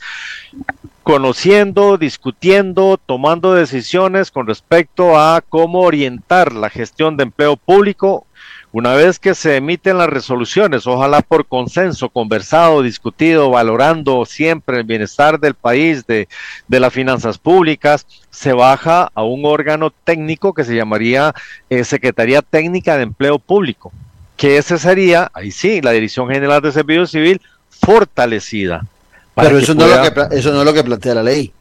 [1.03, 8.25] conociendo, discutiendo, tomando decisiones con respecto a cómo orientar la gestión de empleo público
[8.73, 14.83] una vez que se emiten las resoluciones, ojalá por consenso, conversado, discutido, valorando siempre el
[14.83, 16.27] bienestar del país, de,
[16.67, 21.35] las finanzas públicas, se baja a un órgano técnico que se llamaría
[21.69, 23.91] eh, Secretaría Técnica de Empleo Público,
[24.37, 28.87] que ese sería, ahí sí, la Dirección General de Servicio Civil fortalecida.
[29.35, 31.51] Pero eso, no es lo que, eso no es lo que plantea la ley.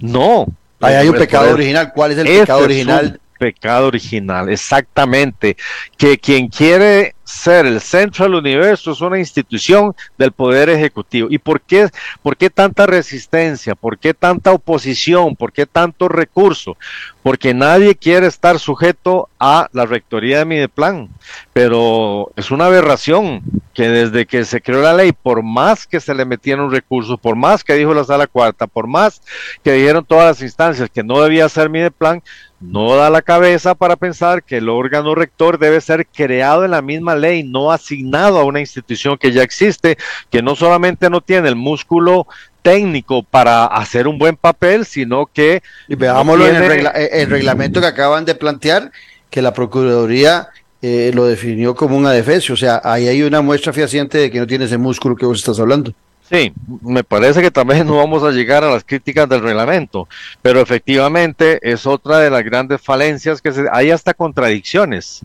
[0.00, 0.46] No.
[0.80, 1.92] Ahí hay un pecado original.
[1.92, 3.20] ¿Cuál es el pecado original?
[3.38, 5.56] Pecado original, exactamente.
[5.96, 11.28] Que quien quiere ser el centro del universo es una institución del poder ejecutivo.
[11.28, 11.88] ¿Y por qué,
[12.22, 13.74] por qué tanta resistencia?
[13.74, 15.34] ¿Por qué tanta oposición?
[15.34, 16.76] ¿Por qué tanto recurso?
[17.22, 21.08] Porque nadie quiere estar sujeto a la rectoría de Mideplan.
[21.52, 23.42] Pero es una aberración
[23.74, 27.34] que desde que se creó la ley, por más que se le metieron recursos, por
[27.34, 29.20] más que dijo la sala cuarta, por más
[29.64, 32.22] que dijeron todas las instancias que no debía ser Mideplan,
[32.60, 36.80] no da la cabeza para pensar que el órgano rector debe ser creado en la
[36.80, 39.98] misma ley, no asignado a una institución que ya existe,
[40.30, 42.26] que no solamente no tiene el músculo
[42.62, 45.62] técnico para hacer un buen papel, sino que...
[45.86, 48.90] Y veámoslo en el, reglamento que acaban de plantear,
[49.30, 50.48] que la Procuraduría
[50.80, 54.40] eh, lo definió como un adefesio, o sea, ahí hay una muestra fehaciente de que
[54.40, 55.92] no tiene ese músculo que vos estás hablando.
[56.28, 60.08] Sí, me parece que también no vamos a llegar a las críticas del reglamento,
[60.42, 65.22] pero efectivamente es otra de las grandes falencias que se, hay hasta contradicciones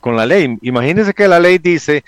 [0.00, 0.58] con la ley.
[0.62, 2.02] Imagínense que la ley dice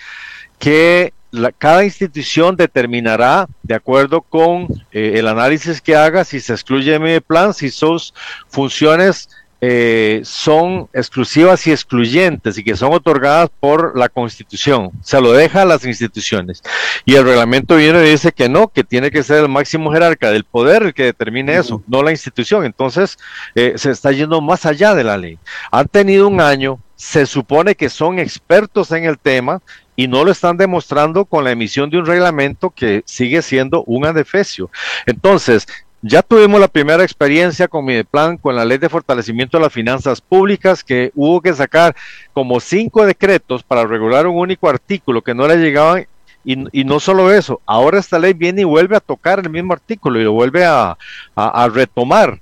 [0.58, 1.12] que
[1.58, 7.20] cada institución determinará, de acuerdo con eh, el análisis que haga, si se excluye mi
[7.20, 8.14] plan, si sus
[8.48, 9.28] funciones
[9.66, 14.90] eh, son exclusivas y excluyentes y que son otorgadas por la Constitución.
[15.00, 16.62] Se lo deja a las instituciones.
[17.06, 20.30] Y el reglamento viene y dice que no, que tiene que ser el máximo jerarca
[20.30, 22.66] del poder el que determine eso, no la institución.
[22.66, 23.16] Entonces,
[23.54, 25.38] eh, se está yendo más allá de la ley.
[25.70, 29.62] Han tenido un año, se supone que son expertos en el tema
[29.96, 34.04] y no lo están demostrando con la emisión de un reglamento que sigue siendo un
[34.04, 34.70] adefesio.
[35.06, 35.66] Entonces,
[36.06, 39.72] ya tuvimos la primera experiencia con mi plan, con la ley de fortalecimiento de las
[39.72, 41.96] finanzas públicas, que hubo que sacar
[42.34, 46.06] como cinco decretos para regular un único artículo que no le llegaban.
[46.44, 50.20] Y, no solo eso, ahora esta ley viene y vuelve a tocar el mismo artículo
[50.20, 50.94] y lo vuelve a,
[51.34, 52.38] a retomar.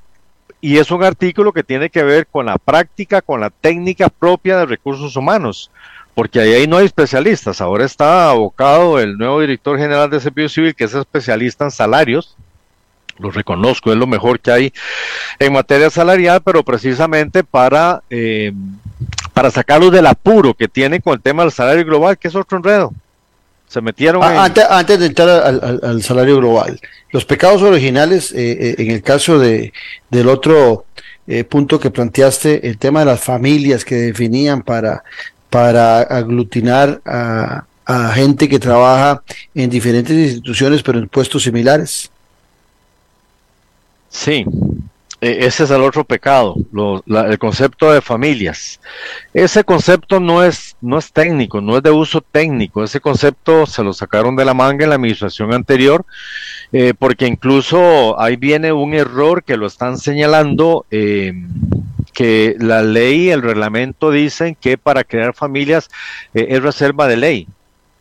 [0.61, 4.57] Y es un artículo que tiene que ver con la práctica, con la técnica propia
[4.59, 5.71] de recursos humanos
[6.15, 7.61] porque ahí no hay especialistas.
[7.61, 12.37] Ahora está abocado el nuevo director general de Servicio Civil, que es especialista en salarios,
[13.19, 14.73] lo reconozco, es lo mejor que hay
[15.39, 18.53] en materia salarial, pero precisamente para, eh,
[19.33, 22.59] para sacarlos del apuro que tiene con el tema del salario global, que es otro
[22.59, 22.93] enredo.
[23.69, 26.79] Se metieron ah, antes, de entrar al, salario global,
[27.11, 29.73] los pecados originales, eh, eh, en el caso de,
[30.11, 30.85] del otro
[31.49, 35.03] punto que planteaste, el tema de las familias que definían para,
[35.49, 39.23] para aglutinar a, a gente que trabaja
[39.55, 42.11] en diferentes instituciones, pero en puestos similares.
[44.13, 44.45] Sí,
[45.23, 46.55] e, ese es el otro pecado,
[47.07, 48.79] el concepto de familias.
[49.33, 52.85] Ese concepto no es, no es técnico, no es de uso técnico.
[52.85, 56.05] Ese concepto se lo sacaron de la manga en la administración anterior,
[56.73, 61.33] eh, porque incluso ahí viene un error que lo están señalando, eh,
[62.13, 65.89] que la ley el reglamento dicen que para crear familias
[66.35, 67.49] eh, es reserva de ley.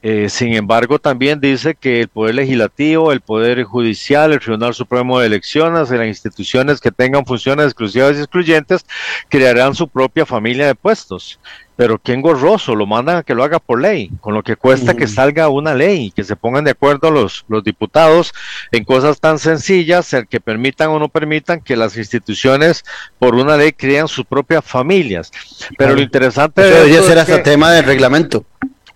[0.04, 5.20] Eh, sin embargo, también dice que el Poder Legislativo, el Poder Judicial, el Tribunal Supremo
[5.20, 8.84] de Elecciones y las instituciones que tengan funciones exclusivas y excluyentes
[9.30, 11.40] crearán su propia familia de puestos.
[11.76, 14.96] Pero qué engorroso, lo mandan a que lo haga por ley, con lo que cuesta
[14.96, 18.34] que salga una ley, que se pongan de acuerdo los, los diputados
[18.72, 22.84] en cosas tan sencillas, el que permitan o no permitan que las instituciones
[23.20, 25.32] por una ley crean sus propias familias.
[25.78, 28.46] Pero lo interesante Eso debería ser hasta tema del reglamento.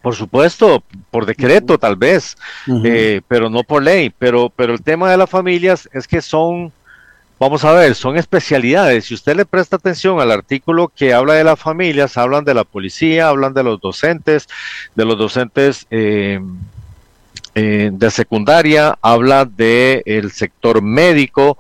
[0.06, 2.38] Por supuesto, por decreto tal vez,
[2.84, 4.14] eh, pero no por ley.
[4.20, 6.72] Pero, pero el tema de las familias es que son,
[7.40, 9.06] vamos a ver, son especialidades.
[9.06, 12.66] Si usted le presta atención al artículo que habla de las familias, hablan de la
[12.66, 14.48] policía, hablan de los docentes,
[14.94, 16.40] de los docentes eh,
[17.56, 21.58] eh, de secundaria, habla del sector médico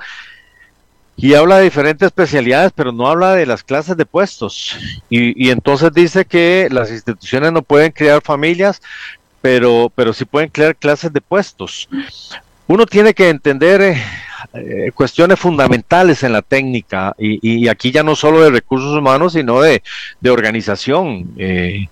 [1.17, 4.77] y habla de diferentes especialidades, pero no habla de las clases de puestos.
[5.09, 8.81] Y, entonces dice que las instituciones no pueden crear familias,
[9.41, 11.87] pero, pero sí pueden crear clases de puestos.
[12.67, 14.03] Uno tiene que entender eh,
[14.53, 19.61] eh, cuestiones fundamentales en la técnica y, aquí ya no solo de recursos humanos, sino
[19.61, 19.81] de,
[20.29, 21.31] organización.
[21.37, 21.87] Eh,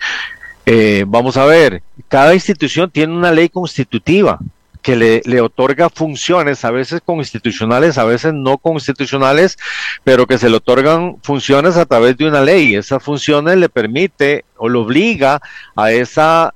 [1.07, 4.39] vamos a ver, cada institución tiene una ley constitutiva
[4.83, 9.57] que le, otorga funciones, a veces constitucionales, a veces no constitucionales,
[10.03, 12.75] pero que se le otorgan funciones a través de una ley.
[12.75, 15.41] Esas funciones le permite o le obliga
[15.75, 16.53] a esa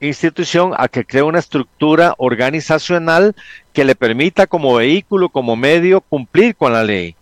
[0.00, 3.34] institución a que cree una estructura organizacional
[3.72, 7.16] que le permita como vehículo, como medio, cumplir con la ley.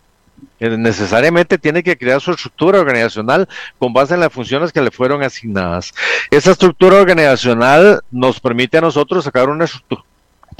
[0.61, 3.49] Eh, necesariamente tiene que crear su estructura organizacional
[3.79, 5.95] con base en las funciones que le fueron asignadas.
[6.31, 10.12] Esa estructura organizacional nos permite a nosotros sacar una estructura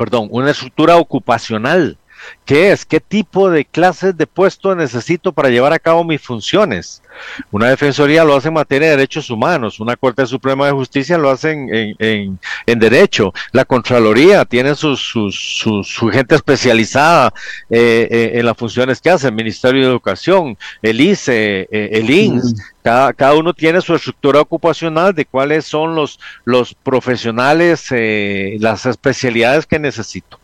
[0.03, 1.97] perdón, una estructura ocupacional.
[2.45, 2.85] ¿Qué es?
[2.85, 7.03] ¿Qué tipo de clases de puesto necesito para llevar a cabo mis funciones?
[7.51, 11.31] Una defensoría lo hace en materia de derechos humanos, una Corte Suprema de Justicia lo
[11.31, 17.33] hace en, derecho, la Contraloría tiene su, su, gente especializada
[17.71, 22.11] eh, eh, en las funciones que hace, el Ministerio de Educación, el ICE, eh, el
[22.11, 27.87] INS, cada, cada, uno tiene su estructura ocupacional de cuáles son los, los profesionales,
[28.59, 30.41] las especialidades que necesito.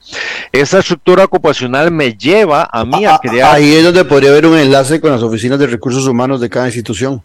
[0.52, 3.54] Esa estructura ocupacional me lleva a mí a ah, ah, crear...
[3.54, 6.57] Ahí es donde podría haber un enlace con las oficinas de recursos humanos de cada
[6.66, 7.22] institución.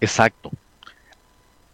[0.00, 0.50] Exacto.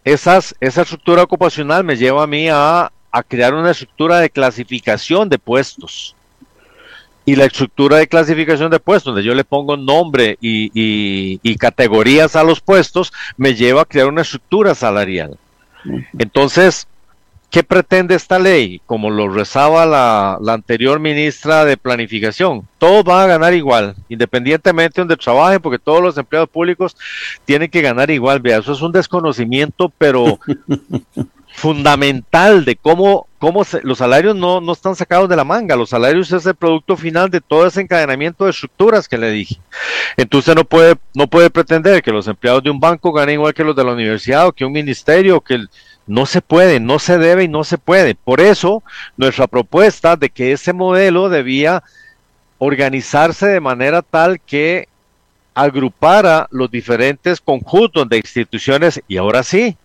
[0.03, 2.91] Esas, esa estructura ocupacional me lleva a mí a,
[3.27, 6.15] crear una estructura de clasificación de puestos.
[7.25, 12.35] Y la estructura de clasificación de puestos, donde yo le pongo nombre y, y categorías
[12.35, 15.37] a los puestos, me lleva a crear una estructura salarial.
[16.17, 16.87] Entonces,
[17.53, 18.81] ¿Qué pretende esta ley?
[18.87, 25.01] Como lo rezaba la, anterior ministra de Planificación, todos van a ganar igual, independientemente de
[25.03, 26.97] donde trabajen, porque todos los empleados públicos
[27.45, 28.39] tienen que ganar igual.
[28.39, 30.39] Vea, eso es un desconocimiento, pero
[31.53, 36.31] fundamental de cómo, cómo los salarios no, no están sacados de la manga, los salarios
[36.31, 39.59] es el producto final de todo ese encadenamiento de estructuras que le dije.
[40.17, 43.63] Entonces no puede, no puede pretender que los empleados de un banco ganen igual que
[43.63, 45.69] los de la universidad o que un ministerio o que el
[46.07, 48.15] no se puede, no se debe y no se puede.
[48.15, 48.83] Por eso,
[49.17, 51.83] nuestra propuesta de que ese modelo debía
[52.57, 54.87] organizarse de manera tal que
[55.53, 59.77] agrupara los diferentes conjuntos de instituciones y ahora sí,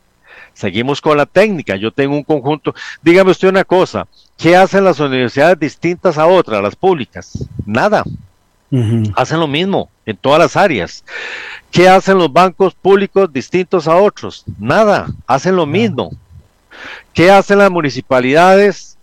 [0.54, 1.76] seguimos con la técnica.
[1.76, 4.06] Yo tengo un conjunto, dígame usted una cosa,
[4.36, 7.48] ¿qué hacen las universidades distintas a otras, las públicas?
[7.66, 8.04] Nada.
[9.16, 11.02] Hacen lo mismo en todas las áreas.
[11.70, 14.44] ¿Qué hacen los bancos públicos distintos a otros?
[14.58, 16.10] Nada, hacen lo mismo.
[17.12, 18.96] ¿Qué hacen las municipalidades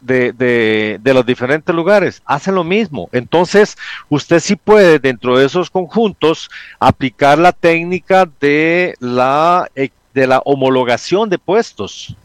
[0.00, 2.22] de, de, los diferentes lugares?
[2.24, 3.08] Hacen lo mismo.
[3.12, 3.76] Entonces,
[4.08, 10.38] usted sí puede, dentro de esos conjuntos, aplicar la técnica de la, eh, de la
[10.44, 12.16] homologación de puestos.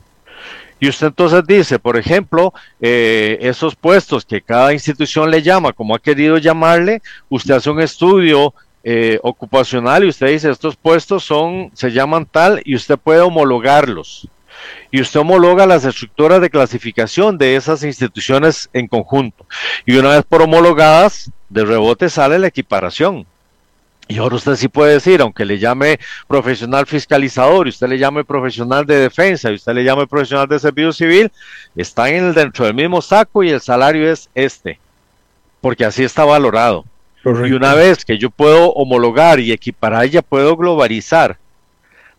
[0.79, 5.95] Y usted entonces dice, por ejemplo, eh, esos puestos que cada institución le llama, como
[5.95, 8.53] ha querido llamarle, usted hace un estudio
[8.89, 14.29] eh, ocupacional y usted dice, estos puestos son, se llaman tal y usted puede homologarlos.
[14.91, 19.45] Y usted homologa las estructuras de clasificación de esas instituciones en conjunto.
[19.85, 23.25] Y una vez por homologadas, de rebote sale la equiparación.
[24.07, 28.23] Y ahora usted sí puede decir, aunque le llame profesional fiscalizador, y usted le llame
[28.23, 31.29] profesional de defensa, y usted le llame profesional de servicio civil,
[31.75, 34.79] están en el, dentro del mismo saco y el salario es este,
[35.59, 36.85] porque así está valorado.
[37.45, 41.37] Y una vez que yo puedo homologar y equiparar, ya puedo globalizar.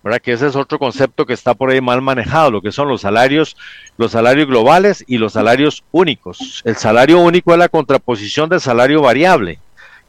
[0.02, 0.20] ¿verdad?
[0.20, 3.00] Que ese es otro concepto que está por ahí mal manejado, lo que son los
[3.00, 3.56] salarios,
[3.96, 6.62] los salarios globales y los salarios únicos.
[6.64, 9.58] El salario único es la contraposición del salario variable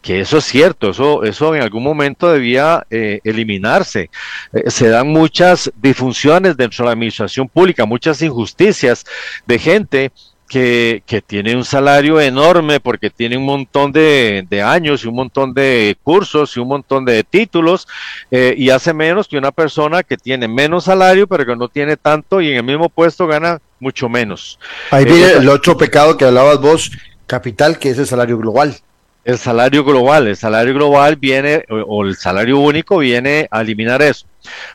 [0.01, 4.09] que eso es cierto, eso, eso en algún momento debía eh, eliminarse.
[4.53, 9.05] Eh, se dan muchas disfunciones dentro de la administración pública, muchas injusticias
[9.45, 10.11] de gente
[10.49, 15.53] que, que, tiene un salario enorme porque tiene un montón de, años y un montón
[15.53, 17.87] de cursos y un montón de títulos
[18.31, 21.95] eh, y hace menos que una persona que tiene menos salario pero que no tiene
[21.95, 24.59] tanto y en el mismo puesto gana mucho menos.
[24.89, 26.91] Ahí viene eh, el otro pecado que hablabas vos,
[27.27, 28.75] capital, que es el salario global.
[29.23, 34.25] El salario global, el salario global viene, o el salario único viene a eliminar eso.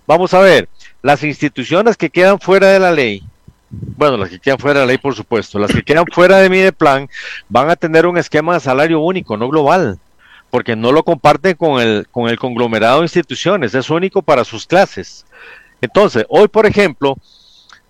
[0.06, 0.68] Vamos a ver,
[1.02, 3.24] las instituciones que quedan fuera de la ley,
[3.96, 6.50] bueno, las que quedan fuera de la ley, por supuesto, las que quedan fuera de
[6.50, 7.08] mi plan
[7.48, 9.98] van a tener un esquema de salario único, no global,
[10.50, 14.66] porque no lo comparten con el, con el conglomerado de instituciones, es único para sus
[14.66, 15.26] clases.
[15.80, 17.16] Entonces, hoy, por ejemplo,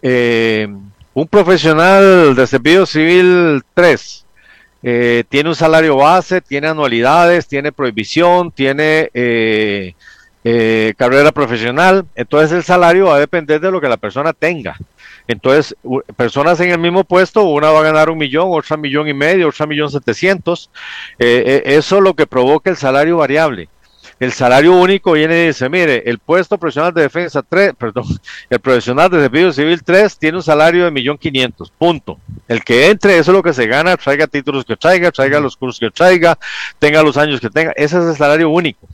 [0.02, 0.68] eh,
[1.14, 4.24] un profesional de servicio civil 3
[4.86, 9.94] eh, tiene un salario base, tiene anualidades, tiene prohibición, tiene eh,
[10.44, 14.76] eh, carrera profesional, entonces el salario va a depender de lo que la persona tenga.
[15.26, 15.74] Entonces,
[16.16, 19.48] personas en el mismo puesto, una va a ganar un millón, otra millón y medio,
[19.48, 20.70] otra millón setecientos.
[21.18, 23.68] eso es lo que provoca el salario variable.
[24.20, 28.04] El salario único viene y dice, mire, el puesto profesional de defensa 3, perdón,
[28.48, 32.18] el profesional de servicio civil 3 tiene un salario de millón quinientos, punto.
[32.46, 35.56] El que entre, eso es lo que se gana, traiga títulos que traiga, traiga los
[35.56, 36.38] cursos que traiga,
[36.78, 38.86] tenga los años que tenga, ese es el salario único.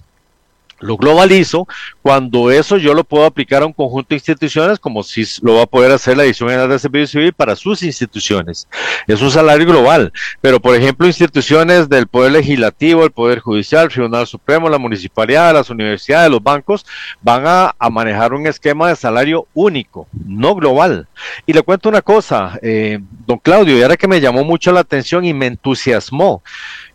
[0.80, 1.68] Lo globalizo
[2.02, 5.62] cuando eso yo lo puedo aplicar a un conjunto de instituciones como si lo va
[5.62, 8.66] a poder hacer la Dirección General de Servicio Civil para sus instituciones.
[9.06, 13.90] Es un salario global, pero por ejemplo instituciones del Poder Legislativo, el Poder Judicial, el
[13.90, 16.86] Tribunal Supremo, la Municipalidad, las universidades, los bancos,
[17.20, 21.08] van a, manejar un esquema de salario único, no global.
[21.44, 24.80] Y le cuento una cosa, eh, don Claudio, y ahora que me llamó mucho la
[24.80, 26.42] atención y me entusiasmó,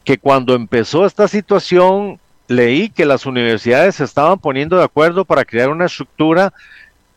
[0.03, 5.45] que cuando empezó esta situación leí que las universidades se estaban poniendo de acuerdo para
[5.45, 6.53] crear una estructura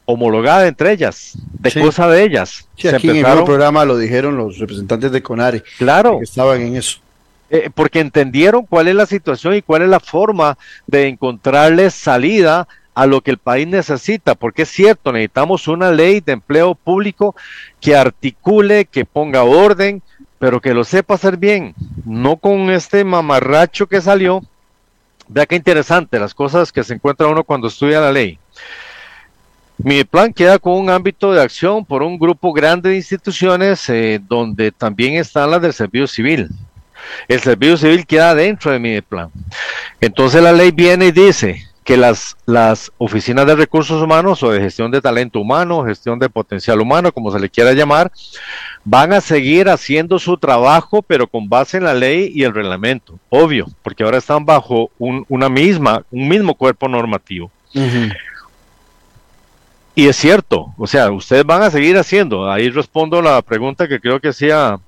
[0.05, 2.67] homologada entre ellas, de cosa de ellas.
[2.77, 5.63] Sí, aquí en el programa lo dijeron los representantes de CONARE.
[5.77, 6.19] Claro.
[6.19, 6.99] Que estaban en eso.
[7.51, 10.57] Eh, porque entendieron cuál es la situación y cuál es la forma
[10.87, 16.21] de encontrarle salida a lo que el país necesita, porque es cierto, necesitamos una ley
[16.21, 17.37] de empleo público
[17.81, 20.03] que articule, que ponga orden,
[20.39, 21.75] pero que lo sepa hacer bien,
[22.05, 24.43] no con este mamarracho que salió,
[25.29, 28.39] Vea qué interesante las cosas que se encuentra uno cuando estudia la ley.
[29.77, 34.21] Mi plan queda con un ámbito de acción por un grupo grande de instituciones eh,
[34.27, 36.49] donde también están las del servicio civil.
[37.29, 39.31] El servicio civil queda dentro de mi plan.
[40.01, 44.61] Entonces la ley viene y dice que las, las oficinas de recursos humanos o de
[44.61, 48.13] gestión de talento humano, gestión de potencial humano, como se le quiera llamar,
[48.85, 53.19] van a seguir haciendo su trabajo, pero con base en la ley y el reglamento,
[53.31, 57.51] obvio, porque ahora están bajo un, una misma, un mismo cuerpo normativo.
[59.95, 62.53] Y es cierto, o sea, ustedes van a seguir haciendo.
[62.53, 64.79] Ahí respondo la pregunta que creo que hacía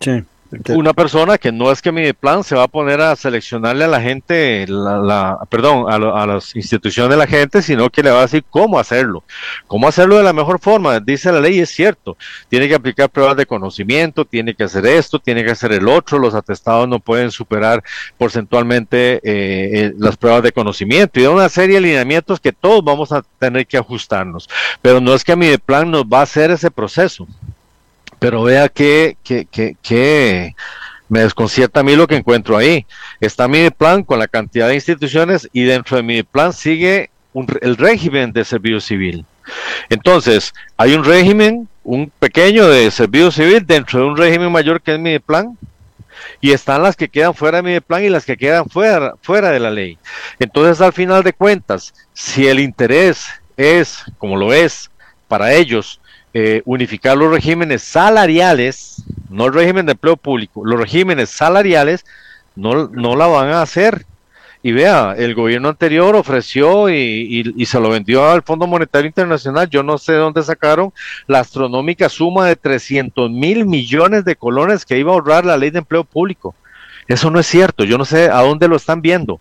[0.00, 0.24] sí
[0.70, 3.88] una persona que no es que mi plan se va a poner a seleccionarle a
[3.88, 8.22] la gente, la, perdón, a, las instituciones de la gente, sino que le va a
[8.22, 9.24] decir cómo hacerlo,
[9.66, 11.00] cómo hacerlo de la mejor forma.
[11.00, 12.16] Dice la ley, es cierto,
[12.48, 16.18] tiene que aplicar pruebas de conocimiento, tiene que hacer esto, tiene que hacer el otro,
[16.18, 17.82] los atestados no pueden superar
[18.16, 22.82] porcentualmente eh, eh, las pruebas de conocimiento y de una serie de lineamientos que todos
[22.82, 24.48] vamos a tener que ajustarnos.
[24.80, 27.26] Pero no es que mi plan nos va a hacer ese proceso.
[28.18, 29.46] Pero vea que, que,
[29.82, 30.54] que,
[31.08, 32.86] me desconcierta a mí lo que encuentro ahí.
[33.20, 37.10] Está mi plan con la cantidad de instituciones y dentro de mi plan sigue
[37.62, 39.24] el régimen de servicio civil.
[39.88, 44.94] Entonces, hay un régimen, un pequeño de servicio civil dentro de un régimen mayor que
[44.94, 45.56] es mi plan.
[46.40, 49.50] Y están las que quedan fuera de mi plan y las que quedan fuera, fuera
[49.50, 49.98] de la ley.
[50.38, 54.90] Entonces, al final de cuentas, si el interés es, como lo es,
[55.26, 56.00] para ellos,
[56.34, 62.04] eh, unificar los regímenes salariales, no el régimen de empleo público, los regímenes salariales
[62.54, 64.04] no, no la van a hacer.
[64.60, 69.70] Y vea, el gobierno anterior ofreció y, y, se lo vendió al Fondo Monetario Internacional.
[69.70, 70.92] Yo no sé de dónde sacaron
[71.28, 75.70] la astronómica suma de 300 mil millones de colones que iba a ahorrar la ley
[75.70, 76.56] de empleo público.
[77.06, 77.84] Eso no es cierto.
[77.84, 79.40] Yo no sé a dónde lo están viendo.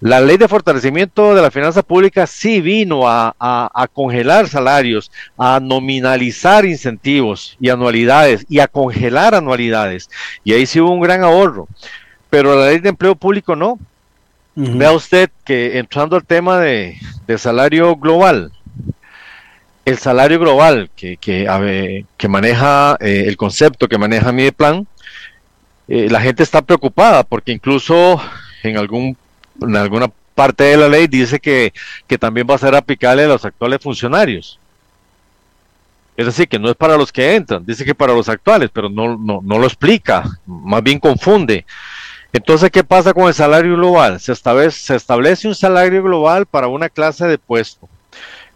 [0.00, 6.64] La ley de fortalecimiento de la finanza pública sí vino a, congelar salarios, a nominalizar
[6.64, 10.08] incentivos y anualidades y a congelar anualidades.
[10.42, 11.68] Y ahí sí hubo un gran ahorro.
[12.30, 13.78] Pero la ley de empleo público no.
[14.54, 16.96] Vea usted que entrando al tema de,
[17.36, 18.52] salario global,
[19.84, 24.86] el salario global que, que, maneja eh, el concepto que maneja mi plan,
[25.88, 28.20] eh, la gente está preocupada porque incluso
[28.62, 29.16] en algún
[29.60, 31.72] en alguna parte de la ley dice que,
[32.18, 34.58] también va a ser aplicable a los actuales funcionarios.
[36.16, 38.88] Es decir, que no es para los que entran, dice que para los actuales, pero
[38.88, 41.64] no, no, no lo explica, más bien confunde.
[42.32, 44.20] Entonces, ¿qué pasa con el salario global?
[44.20, 47.88] Se establece, se establece un salario global para una clase de puesto.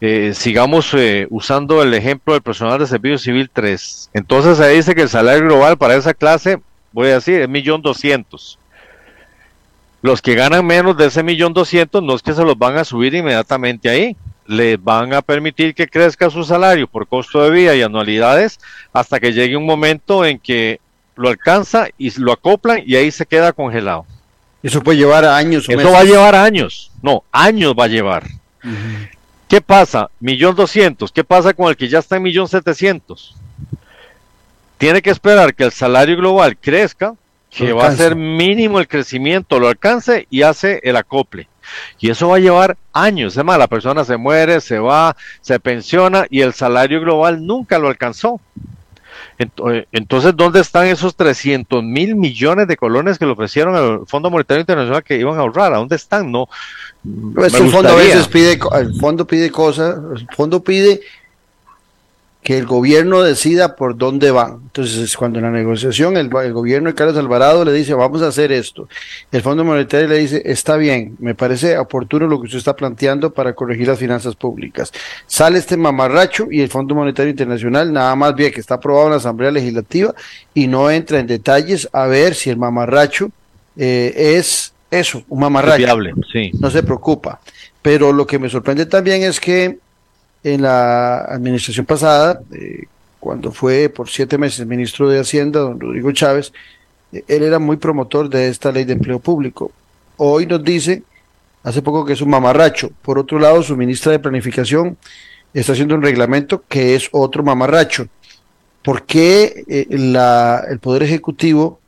[0.01, 4.11] Eh, sigamos eh, usando el ejemplo del personal de servicio civil 3.
[4.13, 6.61] Entonces se dice que el salario global para esa clase,
[6.93, 8.59] voy a decir, es millón doscientos.
[10.05, 12.85] Los que ganan menos de ese millón doscientos no es que se los van a
[12.85, 14.15] subir inmediatamente ahí,
[14.47, 18.61] les van a permitir que crezca su salario por costo de vida y anualidades
[18.93, 20.79] hasta que llegue un momento en que
[21.17, 24.05] lo alcanza y lo acoplan y ahí se queda congelado.
[24.63, 25.67] Eso puede llevar años.
[25.71, 28.25] O Eso va a llevar años, no, años va a llevar.
[29.49, 30.11] ¿Qué pasa?
[30.21, 31.13] Millón doscientos.
[31.13, 33.35] ¿Qué pasa con el que ya está en millón setecientos?
[34.77, 37.15] tiene que esperar que el salario global crezca,
[37.57, 41.49] que va a ser mínimo el crecimiento, lo alcance y hace el acople.
[41.99, 43.37] Y eso va a llevar años.
[43.37, 47.79] Es más, la persona se muere, se va, se pensiona y el salario global nunca
[47.79, 48.41] lo alcanzó.
[49.37, 54.61] Entonces, ¿dónde están esos 300 mil millones de colones que le ofrecieron al Fondo Monetario
[54.61, 55.73] Internacional que iban a ahorrar?
[55.73, 56.31] ¿A dónde están?
[56.31, 56.49] No.
[57.35, 61.01] Pues el fondo a veces pide, el fondo pide cosas, el fondo pide
[62.45, 64.61] que el gobierno decida por dónde van.
[64.65, 68.53] Entonces, cuando en la negociación el, gobierno de Carlos Alvarado le dice, vamos a hacer
[68.53, 68.87] esto,
[69.33, 73.33] el Fondo Monetario le dice, está bien, me parece oportuno lo que usted está planteando
[73.33, 74.93] para corregir las finanzas públicas.
[75.27, 79.13] Sale este mamarracho y el Fondo Monetario Internacional nada más ve que está aprobado en
[79.13, 80.15] la Asamblea Legislativa
[80.53, 83.31] y no entra en detalles a ver si el mamarracho
[83.75, 85.97] eh, es eso, un mamarracho.
[86.31, 86.51] sí.
[86.61, 87.41] No se preocupa.
[87.81, 89.79] Pero lo que me sorprende también es que
[90.45, 92.85] en la administración pasada, eh,
[93.19, 96.53] cuando fue por siete meses ministro de Hacienda, don Rodrigo Chávez,
[97.13, 99.73] eh, él era muy promotor de esta ley de empleo público.
[100.19, 101.03] Hoy nos dice,
[101.63, 102.91] hace poco que es un mamarracho.
[103.01, 104.99] Por otro lado, su ministra de Planificación
[105.55, 108.07] está haciendo un reglamento que es otro mamarracho.
[108.83, 111.81] ¿Por qué eh, el Poder Ejecutivo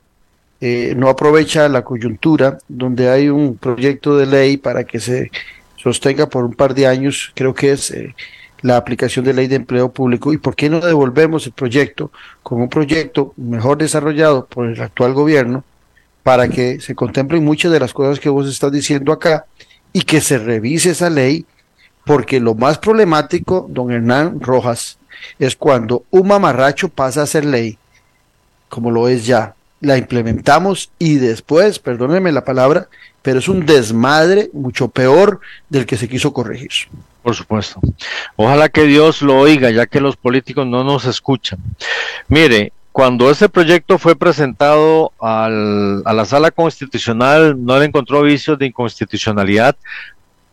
[0.59, 5.29] no aprovecha la coyuntura donde hay un proyecto de ley para que se
[5.75, 7.31] sostenga por un par de años?
[7.35, 7.93] Creo que es
[8.61, 12.11] la aplicación de ley de empleo público y por qué no devolvemos el proyecto
[12.43, 15.63] como un proyecto mejor desarrollado por el actual gobierno
[16.23, 19.45] para que se contemplen muchas de las cosas que vos estás diciendo acá
[19.93, 21.45] y que se revise esa ley
[22.05, 24.97] porque lo más problemático, don Hernán Rojas,
[25.39, 27.77] es cuando un mamarracho pasa a ser ley,
[28.69, 32.87] como lo es ya, la implementamos y después, perdónenme la palabra,
[33.27, 36.71] pero es un desmadre mucho peor del que se quiso corregir.
[37.21, 37.81] Por supuesto.
[38.37, 41.59] Ojalá que Dios lo oiga, ya que los políticos no nos escuchan.
[42.29, 48.67] Mire, cuando ese proyecto fue presentado a la sala constitucional, no le encontró vicios de
[48.67, 49.75] inconstitucionalidad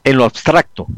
[0.02, 0.88] en lo abstracto.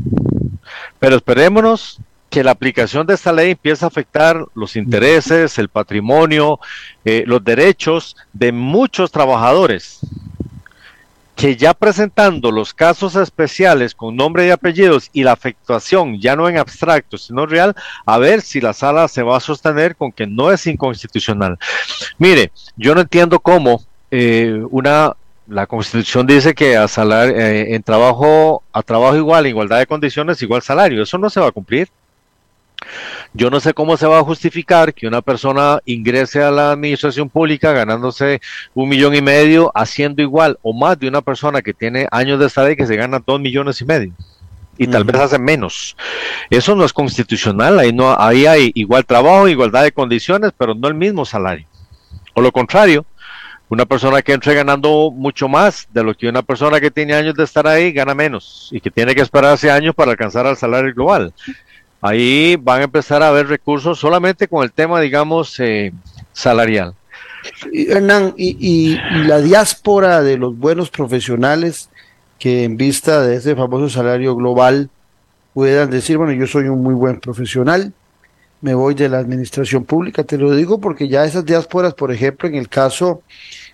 [0.98, 2.00] Pero esperémonos
[2.30, 6.58] que la aplicación de esta ley empiece a afectar los intereses, el patrimonio,
[7.04, 10.00] eh, los derechos de muchos trabajadores
[11.36, 16.48] que ya presentando los casos especiales con nombre y apellidos y la afectación ya no
[16.48, 17.76] en abstracto, sino real,
[18.06, 21.58] a ver si la sala se va a sostener con que no es inconstitucional.
[22.16, 25.14] Mire, yo no entiendo cómo eh, una
[25.46, 30.42] la Constitución dice que a salario, eh, en trabajo a trabajo igual, igualdad de condiciones,
[30.42, 31.02] igual salario.
[31.02, 31.88] Eso no se va a cumplir.
[33.32, 37.28] Yo no sé cómo se va a justificar que una persona ingrese a la administración
[37.28, 38.40] pública ganándose
[38.74, 42.46] un millón y medio, haciendo igual o más de una persona que tiene años de
[42.46, 44.12] estar y que se gana dos millones y medio.
[44.78, 45.96] Y tal vez hace menos.
[46.50, 47.78] Eso no es constitucional.
[47.78, 51.66] Ahí, no, ahí hay igual trabajo, igualdad de condiciones, pero no el mismo salario.
[52.34, 53.06] O lo contrario,
[53.68, 57.34] una persona que entre ganando mucho más de lo que una persona que tiene años
[57.34, 60.94] de estar ahí gana menos y que tiene que esperarse años para alcanzar al salario
[60.94, 61.32] global
[62.06, 65.92] ahí van a empezar a haber recursos solamente con el tema, digamos, eh,
[66.32, 66.94] salarial.
[67.72, 68.96] Hernán, y,
[69.26, 71.88] la diáspora de los buenos profesionales
[72.38, 74.90] que en vista de ese famoso salario global
[75.54, 77.92] puedan decir, bueno, yo soy un muy buen profesional,
[78.60, 82.48] me voy de la administración pública, te lo digo porque ya esas diásporas, por ejemplo,
[82.48, 83.22] en el caso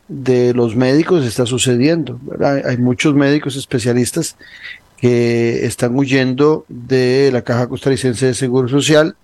[0.06, 2.20] de los médicos está sucediendo,
[2.64, 4.36] hay muchos médicos especialistas
[5.02, 9.16] que están huyendo de la Caja Costarricense de Seguro Social.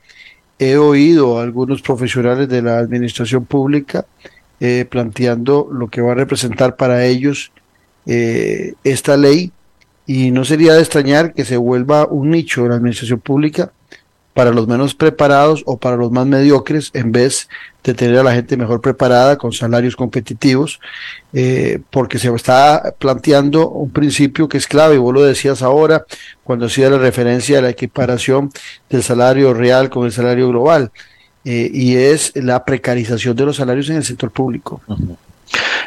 [0.59, 4.05] He oído a algunos profesionales de la administración pública
[4.59, 7.53] eh, planteando lo que va a representar para ellos
[8.07, 9.53] eh, esta ley
[10.05, 13.71] y no sería de extrañar que se vuelva un nicho de la administración pública
[14.39, 17.49] para los menos preparados o para los más mediocres en vez
[17.83, 20.79] de tener a la gente mejor preparada con salarios competitivos,
[21.33, 26.05] eh, porque se está planteando un principio que es clave, y vos lo decías ahora
[26.45, 28.53] cuando hacía la referencia a la equiparación
[28.89, 30.93] del salario real con el salario global,
[31.45, 34.81] eh, y es la precarización de los salarios en el sector público.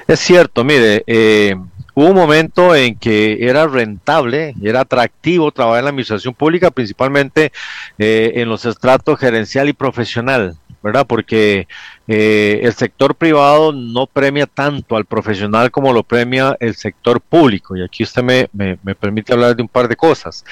[0.10, 1.56] Es cierto, mire, eh,
[1.94, 7.52] Hubo un momento en que era rentable, era atractivo trabajar en la administración pública, principalmente
[7.98, 11.06] eh, en los estratos gerencial y profesional, ¿verdad?
[11.06, 11.68] Porque
[12.08, 17.76] eh, el sector privado no premia tanto al profesional como lo premia el sector público.
[17.76, 20.46] Y aquí usted me, me, permite hablar de un par de cosas.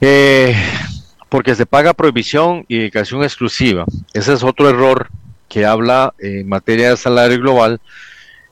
[0.00, 0.56] Eh,
[1.28, 3.84] porque se paga prohibición y dedicación exclusiva.
[4.12, 5.08] Ese es otro error
[5.48, 7.80] que habla en materia de salario global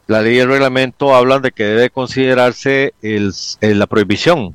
[0.07, 4.55] la ley y el reglamento hablan de que debe considerarse el, la prohibición.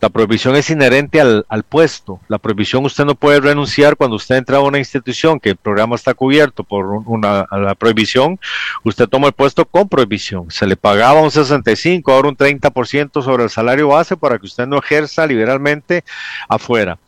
[0.00, 2.20] La prohibición es inherente al, puesto.
[2.28, 5.94] La prohibición usted no puede renunciar cuando usted entra a una institución que el programa
[5.96, 8.38] está cubierto por una la prohibición.
[8.82, 10.50] Usted toma el puesto con prohibición.
[10.50, 14.66] Se le pagaba un 65, ahora un 30% sobre el salario base para que usted
[14.66, 16.04] no ejerza liberalmente
[16.48, 16.98] afuera.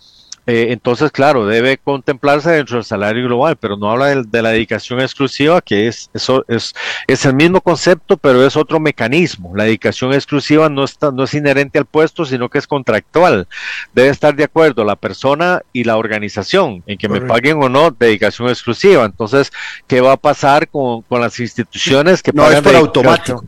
[0.46, 5.00] Eh, entonces, claro, debe contemplarse dentro del salario global, pero no habla de, la dedicación
[5.00, 6.72] exclusiva, que es, eso es,
[7.08, 9.56] es el mismo concepto, pero es otro mecanismo.
[9.56, 13.48] La dedicación exclusiva no, está, no es inherente al puesto, sino que es contractual.
[13.92, 17.90] Debe estar de acuerdo la persona y la organización en que me paguen o no
[17.90, 19.04] dedicación exclusiva.
[19.04, 19.52] Entonces,
[19.88, 23.44] ¿qué va a pasar con, con las instituciones que no pagan es por automático?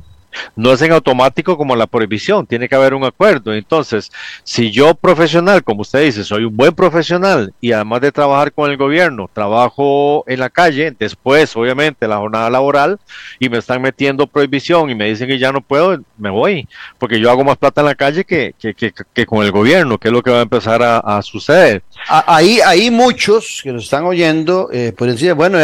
[0.57, 3.55] No es en automático como la prohibición, tiene que haber un acuerdo.
[3.55, 4.11] Entonces,
[4.45, 8.71] si yo profesional, como usted dice, soy un buen profesional y además de trabajar con
[8.71, 12.99] el gobierno, trabajo en la calle, después, obviamente, la jornada laboral
[13.39, 16.69] y me están metiendo prohibición y me dicen que ya no puedo, me voy,
[16.99, 20.09] porque yo hago más plata en la calle que, que, que, con el gobierno, que
[20.09, 21.83] es lo que va a empezar a, suceder.
[22.09, 25.59] Ahí muchos que nos están oyendo, eh, pueden decir, bueno,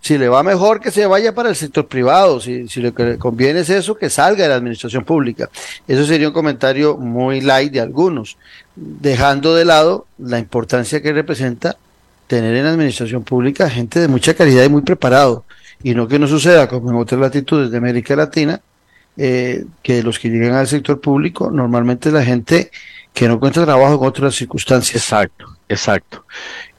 [0.00, 3.60] si le va mejor que se vaya para el sector privado, si, si que conviene
[3.60, 5.50] es eso, que salga de la administración pública.
[5.86, 8.36] Eso sería un comentario muy light de algunos,
[8.74, 11.76] dejando de lado la importancia que representa
[12.26, 15.44] tener en la administración pública gente de mucha calidad y muy preparado,
[15.82, 18.60] y no que no suceda como en otras latitudes de América Latina,
[19.16, 22.70] eh, que los que llegan al sector público normalmente es la gente
[23.12, 25.02] que no encuentra trabajo en otras circunstancias.
[25.02, 26.24] Exacto, exacto.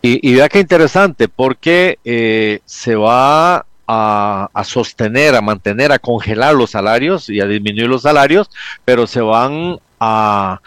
[0.01, 6.71] Y, vea qué interesante, porque eh, se va a, sostener, a mantener, a congelar los
[6.71, 8.49] salarios y a disminuir los salarios,
[8.83, 10.61] pero se van a,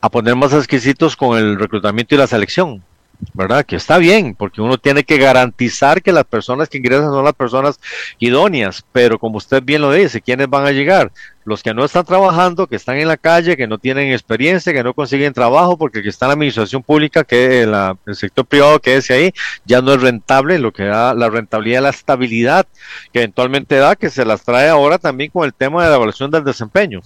[0.00, 2.82] a poner más exquisitos con el reclutamiento y la selección.
[3.34, 3.64] ¿Verdad?
[3.64, 7.34] Que está bien, porque uno tiene que garantizar que las personas que ingresan son las
[7.34, 7.80] personas
[8.18, 11.12] idóneas, pero como usted bien lo dice, ¿quiénes van a llegar?
[11.44, 14.84] Los que no están trabajando, que están en la calle, que no tienen experiencia, que
[14.84, 17.74] no consiguen trabajo, porque que está en la administración pública, que el,
[18.06, 19.32] el sector privado que es ahí,
[19.64, 22.66] ya no es rentable, lo que da la rentabilidad, la estabilidad
[23.12, 26.30] que eventualmente da, que se las trae ahora también con el tema de la evaluación
[26.30, 27.00] del desempeño.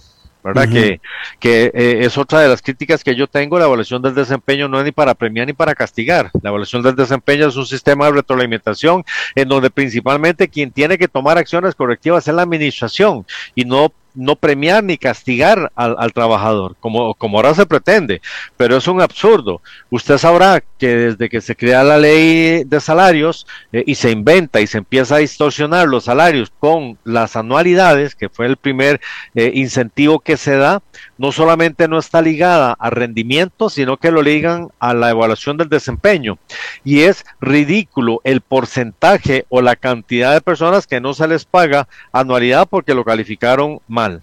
[0.47, 0.69] ¿Verdad?
[0.69, 1.01] Que,
[1.39, 4.79] que eh, es otra de las críticas que yo tengo, la evaluación del desempeño no
[4.79, 6.31] es ni para premiar ni para castigar.
[6.41, 9.03] La evaluación del desempeño es un sistema de retroalimentación
[9.35, 13.25] en donde principalmente quien tiene que tomar acciones correctivas es la administración
[13.55, 18.21] y no no premiar ni castigar al, trabajador, como, como ahora se pretende,
[18.57, 19.61] pero es un absurdo.
[19.89, 24.59] Usted sabrá que desde que se crea la ley de salarios eh, y se inventa
[24.59, 28.99] y se empieza a distorsionar los salarios con las anualidades, que fue el primer
[29.35, 30.81] eh, incentivo que se da,
[31.17, 35.69] no solamente no está ligada a rendimiento, sino que lo ligan a la evaluación del
[35.69, 36.37] desempeño.
[36.83, 41.87] Y es ridículo el porcentaje o la cantidad de personas que no se les paga
[42.11, 44.21] anualidad porque lo calificaron mal.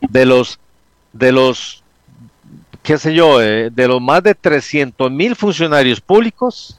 [0.00, 0.58] De los,
[1.12, 1.82] de los,
[2.82, 6.78] qué sé yo, eh, de los más de 300 mil funcionarios públicos,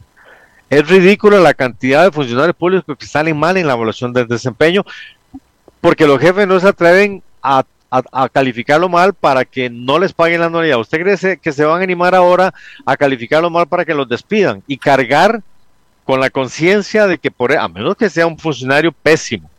[0.69, 4.83] es ridículo la cantidad de funcionarios públicos que salen mal en la evaluación del desempeño,
[5.81, 7.63] porque los jefes no se atreven a
[8.11, 10.79] a, calificarlo mal para que no les paguen la anualidad.
[10.79, 12.53] ¿Usted cree que se van a animar ahora
[12.85, 15.41] a calificarlo mal para que los despidan y cargar
[16.03, 19.49] con la conciencia de que por e, a menos que sea un funcionario pésimo,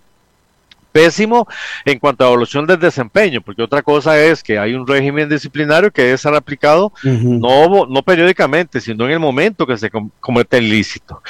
[0.91, 1.47] pésimo
[1.85, 5.91] en cuanto a evolución del desempeño, porque otra cosa es que hay un régimen disciplinario
[5.91, 10.65] que debe ser aplicado no, no periódicamente, sino en el momento que se comete el
[10.65, 11.23] ilícito.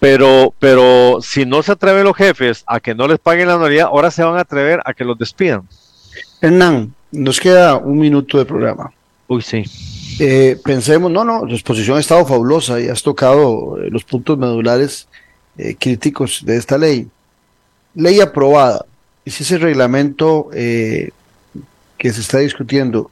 [0.00, 3.86] Pero, pero si no se atreven los jefes a que no les paguen la anualidad,
[3.86, 5.66] ahora se van a atrever a que los despidan.
[6.40, 8.92] Hernán, nos queda un minuto de programa.
[9.26, 9.64] Uy, sí.
[10.20, 14.36] Eh, pensemos, no, no, la exposición ha estado fabulosa y has tocado eh, los puntos
[14.36, 15.06] medulares
[15.56, 17.08] eh, críticos de esta ley.
[17.94, 18.84] Ley aprobada.
[19.24, 21.12] Y si ese reglamento que
[21.98, 23.10] se está discutiendo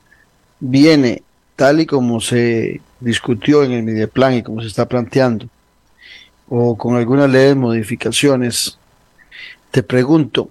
[0.60, 1.22] viene
[1.56, 5.46] tal y como se discutió en el Mideplan y como se está planteando,
[6.48, 8.78] o con algunas leyes modificaciones,
[9.70, 10.48] te pregunto,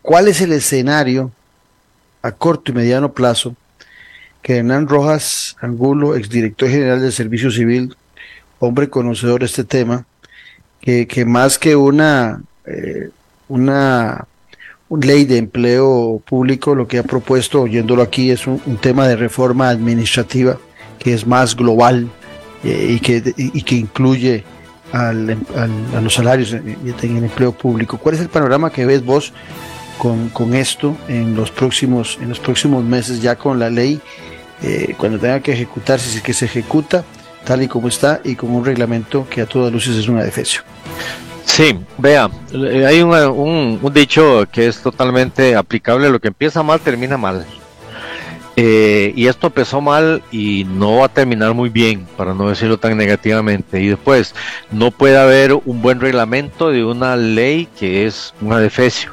[0.00, 1.32] ¿cuál es el escenario
[2.22, 3.54] a corto y mediano plazo
[4.42, 7.96] que Hernán Rojas Angulo, exdirector general del Servicio Civil,
[8.58, 10.06] hombre conocedor de este tema,
[10.80, 13.10] que, que más que una, eh,
[13.48, 14.26] una,
[14.90, 19.68] ley de empleo público, lo que ha propuesto, oyéndolo aquí, es un, tema de reforma
[19.68, 20.58] administrativa
[20.98, 22.08] que es más global
[22.64, 24.44] eh, y, que, y que incluye
[24.92, 25.36] al,
[25.94, 27.98] a los salarios en, en el empleo público.
[27.98, 29.32] ¿Cuál es el panorama que ves vos
[29.98, 34.00] con, con, esto en los próximos en los próximos meses ya con la ley
[34.62, 37.04] eh, cuando tenga que ejecutarse si es que se ejecuta
[37.44, 40.64] tal y como está y con un reglamento que a todas luces es una defensa
[41.48, 47.16] Sí, vea, eh, hay un, dicho que es totalmente aplicable, lo que empieza mal termina
[47.16, 47.44] mal.
[48.54, 52.78] Eh, y esto empezó mal y no va a terminar muy bien, para no decirlo
[52.78, 53.80] tan negativamente.
[53.80, 54.34] Y después,
[54.70, 59.10] no puede haber un buen reglamento de una ley que es una defecio.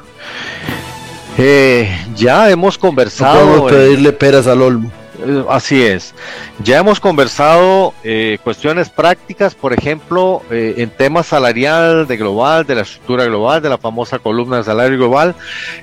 [1.38, 3.34] Eh, ya hemos conversado.
[3.40, 4.90] No podemos pedirle peras al olmo.
[5.18, 6.14] Eh, así es.
[6.62, 12.74] Ya hemos conversado eh, cuestiones prácticas, por ejemplo, eh, en temas salarial de global, de
[12.74, 15.34] la estructura global, de la famosa columna de salario global.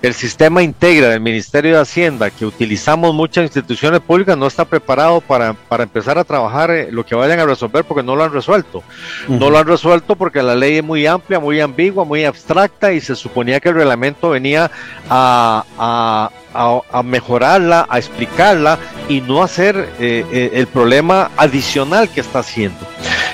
[0.02, 5.22] El sistema integra del Ministerio de Hacienda que utilizamos muchas instituciones públicas no está preparado
[5.22, 8.84] para, para empezar a trabajar lo que vayan a resolver porque no lo han resuelto.
[9.28, 13.02] No lo han resuelto porque la ley es muy amplia, muy ambigua, muy abstracta y
[13.02, 14.70] se suponía que el reglamento venía
[15.10, 18.80] a, a a, mejorarla, a explicarla
[19.10, 22.80] y no hacer eh, eh, el problema adicional que está haciendo.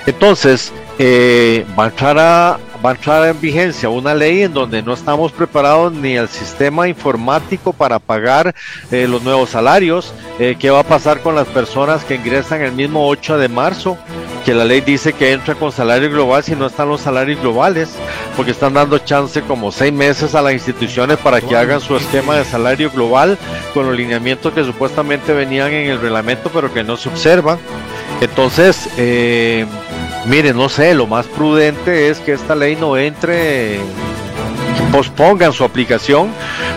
[0.05, 5.91] Entonces, eh, a, va a entrar en vigencia una ley en donde no estamos preparados
[5.93, 8.55] ni el sistema informático para pagar
[8.91, 10.13] los nuevos salarios.
[10.38, 13.97] ¿Qué va a pasar con las personas que ingresan el mismo 8 de marzo?
[14.49, 17.89] que la ley dice que entra con salario global si no están los salarios globales,
[18.36, 22.36] porque están dando chance como seis meses a las instituciones para que hagan su esquema
[22.36, 23.38] de salario global
[23.73, 27.59] con los lineamientos que supuestamente venían en el reglamento pero que no se observan.
[28.21, 29.65] Entonces, eh,
[30.26, 33.80] mire, no sé, lo más prudente es que esta ley no entre
[34.91, 36.30] pospongan su aplicación,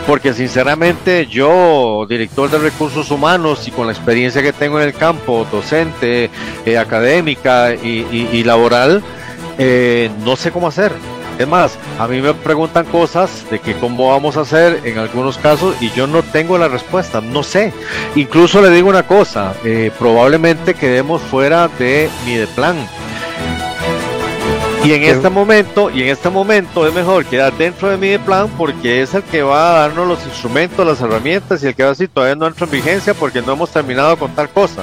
[0.06, 4.94] porque sinceramente yo, director de recursos humanos y con la experiencia que tengo en el
[4.94, 6.30] campo, docente,
[6.66, 9.02] eh, académica y, laboral,
[9.58, 10.92] eh, no sé cómo hacer.
[11.38, 15.38] Es más, a mí me preguntan cosas de que cómo vamos a hacer en algunos
[15.38, 17.72] casos y yo no tengo la respuesta, no sé.
[18.14, 22.76] Incluso le digo una cosa, eh, probablemente quedemos fuera de mi de plan
[24.84, 28.48] y en este momento, y en este momento es mejor quedar dentro de mi plan
[28.58, 31.90] porque es el que va a darnos los instrumentos, las herramientas y el que va
[31.90, 34.82] a decir todavía no entra en vigencia porque no hemos terminado con tal cosa.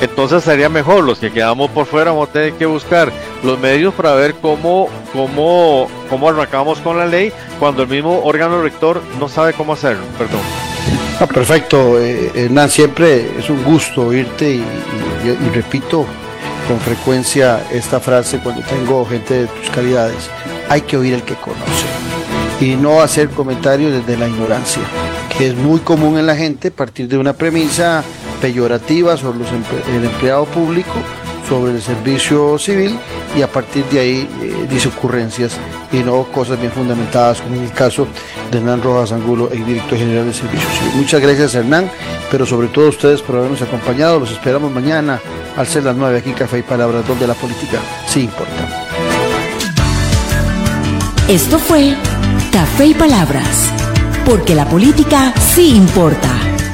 [0.00, 3.12] Entonces sería mejor los que quedamos por fuera vamos a tener que buscar
[3.42, 8.62] los medios para ver cómo, cómo, cómo arrancamos con la ley cuando el mismo órgano
[8.62, 10.04] rector no sabe cómo hacerlo.
[10.18, 10.40] Perdón.
[11.20, 14.64] Ah, perfecto, eh, Hernán, siempre es un gusto oírte y
[15.52, 16.06] repito,
[16.68, 20.30] con frecuencia esta frase cuando tengo gente de tus calidades.
[20.68, 21.86] Hay que oír el que conoce
[22.60, 24.82] y no hacer comentarios desde la ignorancia,
[25.36, 28.04] que es muy común en la gente partir de una premisa
[28.40, 29.44] peyorativa sobre
[29.94, 30.92] el empleado público,
[31.48, 32.98] sobre el servicio civil
[33.36, 35.58] y a partir de ahí eh, dice ocurrencias
[35.92, 38.06] y no cosas bien fundamentadas, como en el caso
[38.50, 40.92] de Hernán Rojas Angulo, el director general del Servicio Civil.
[40.96, 41.90] Muchas gracias Hernán,
[42.30, 44.20] pero sobre todo a ustedes por habernos acompañado.
[44.20, 45.20] Los esperamos mañana
[45.56, 48.86] al ser las 9 aquí Café y Palabras, donde la política sí importa.
[51.28, 51.94] Esto fue
[52.50, 53.70] Café y Palabras,
[54.24, 56.51] porque la política sí importa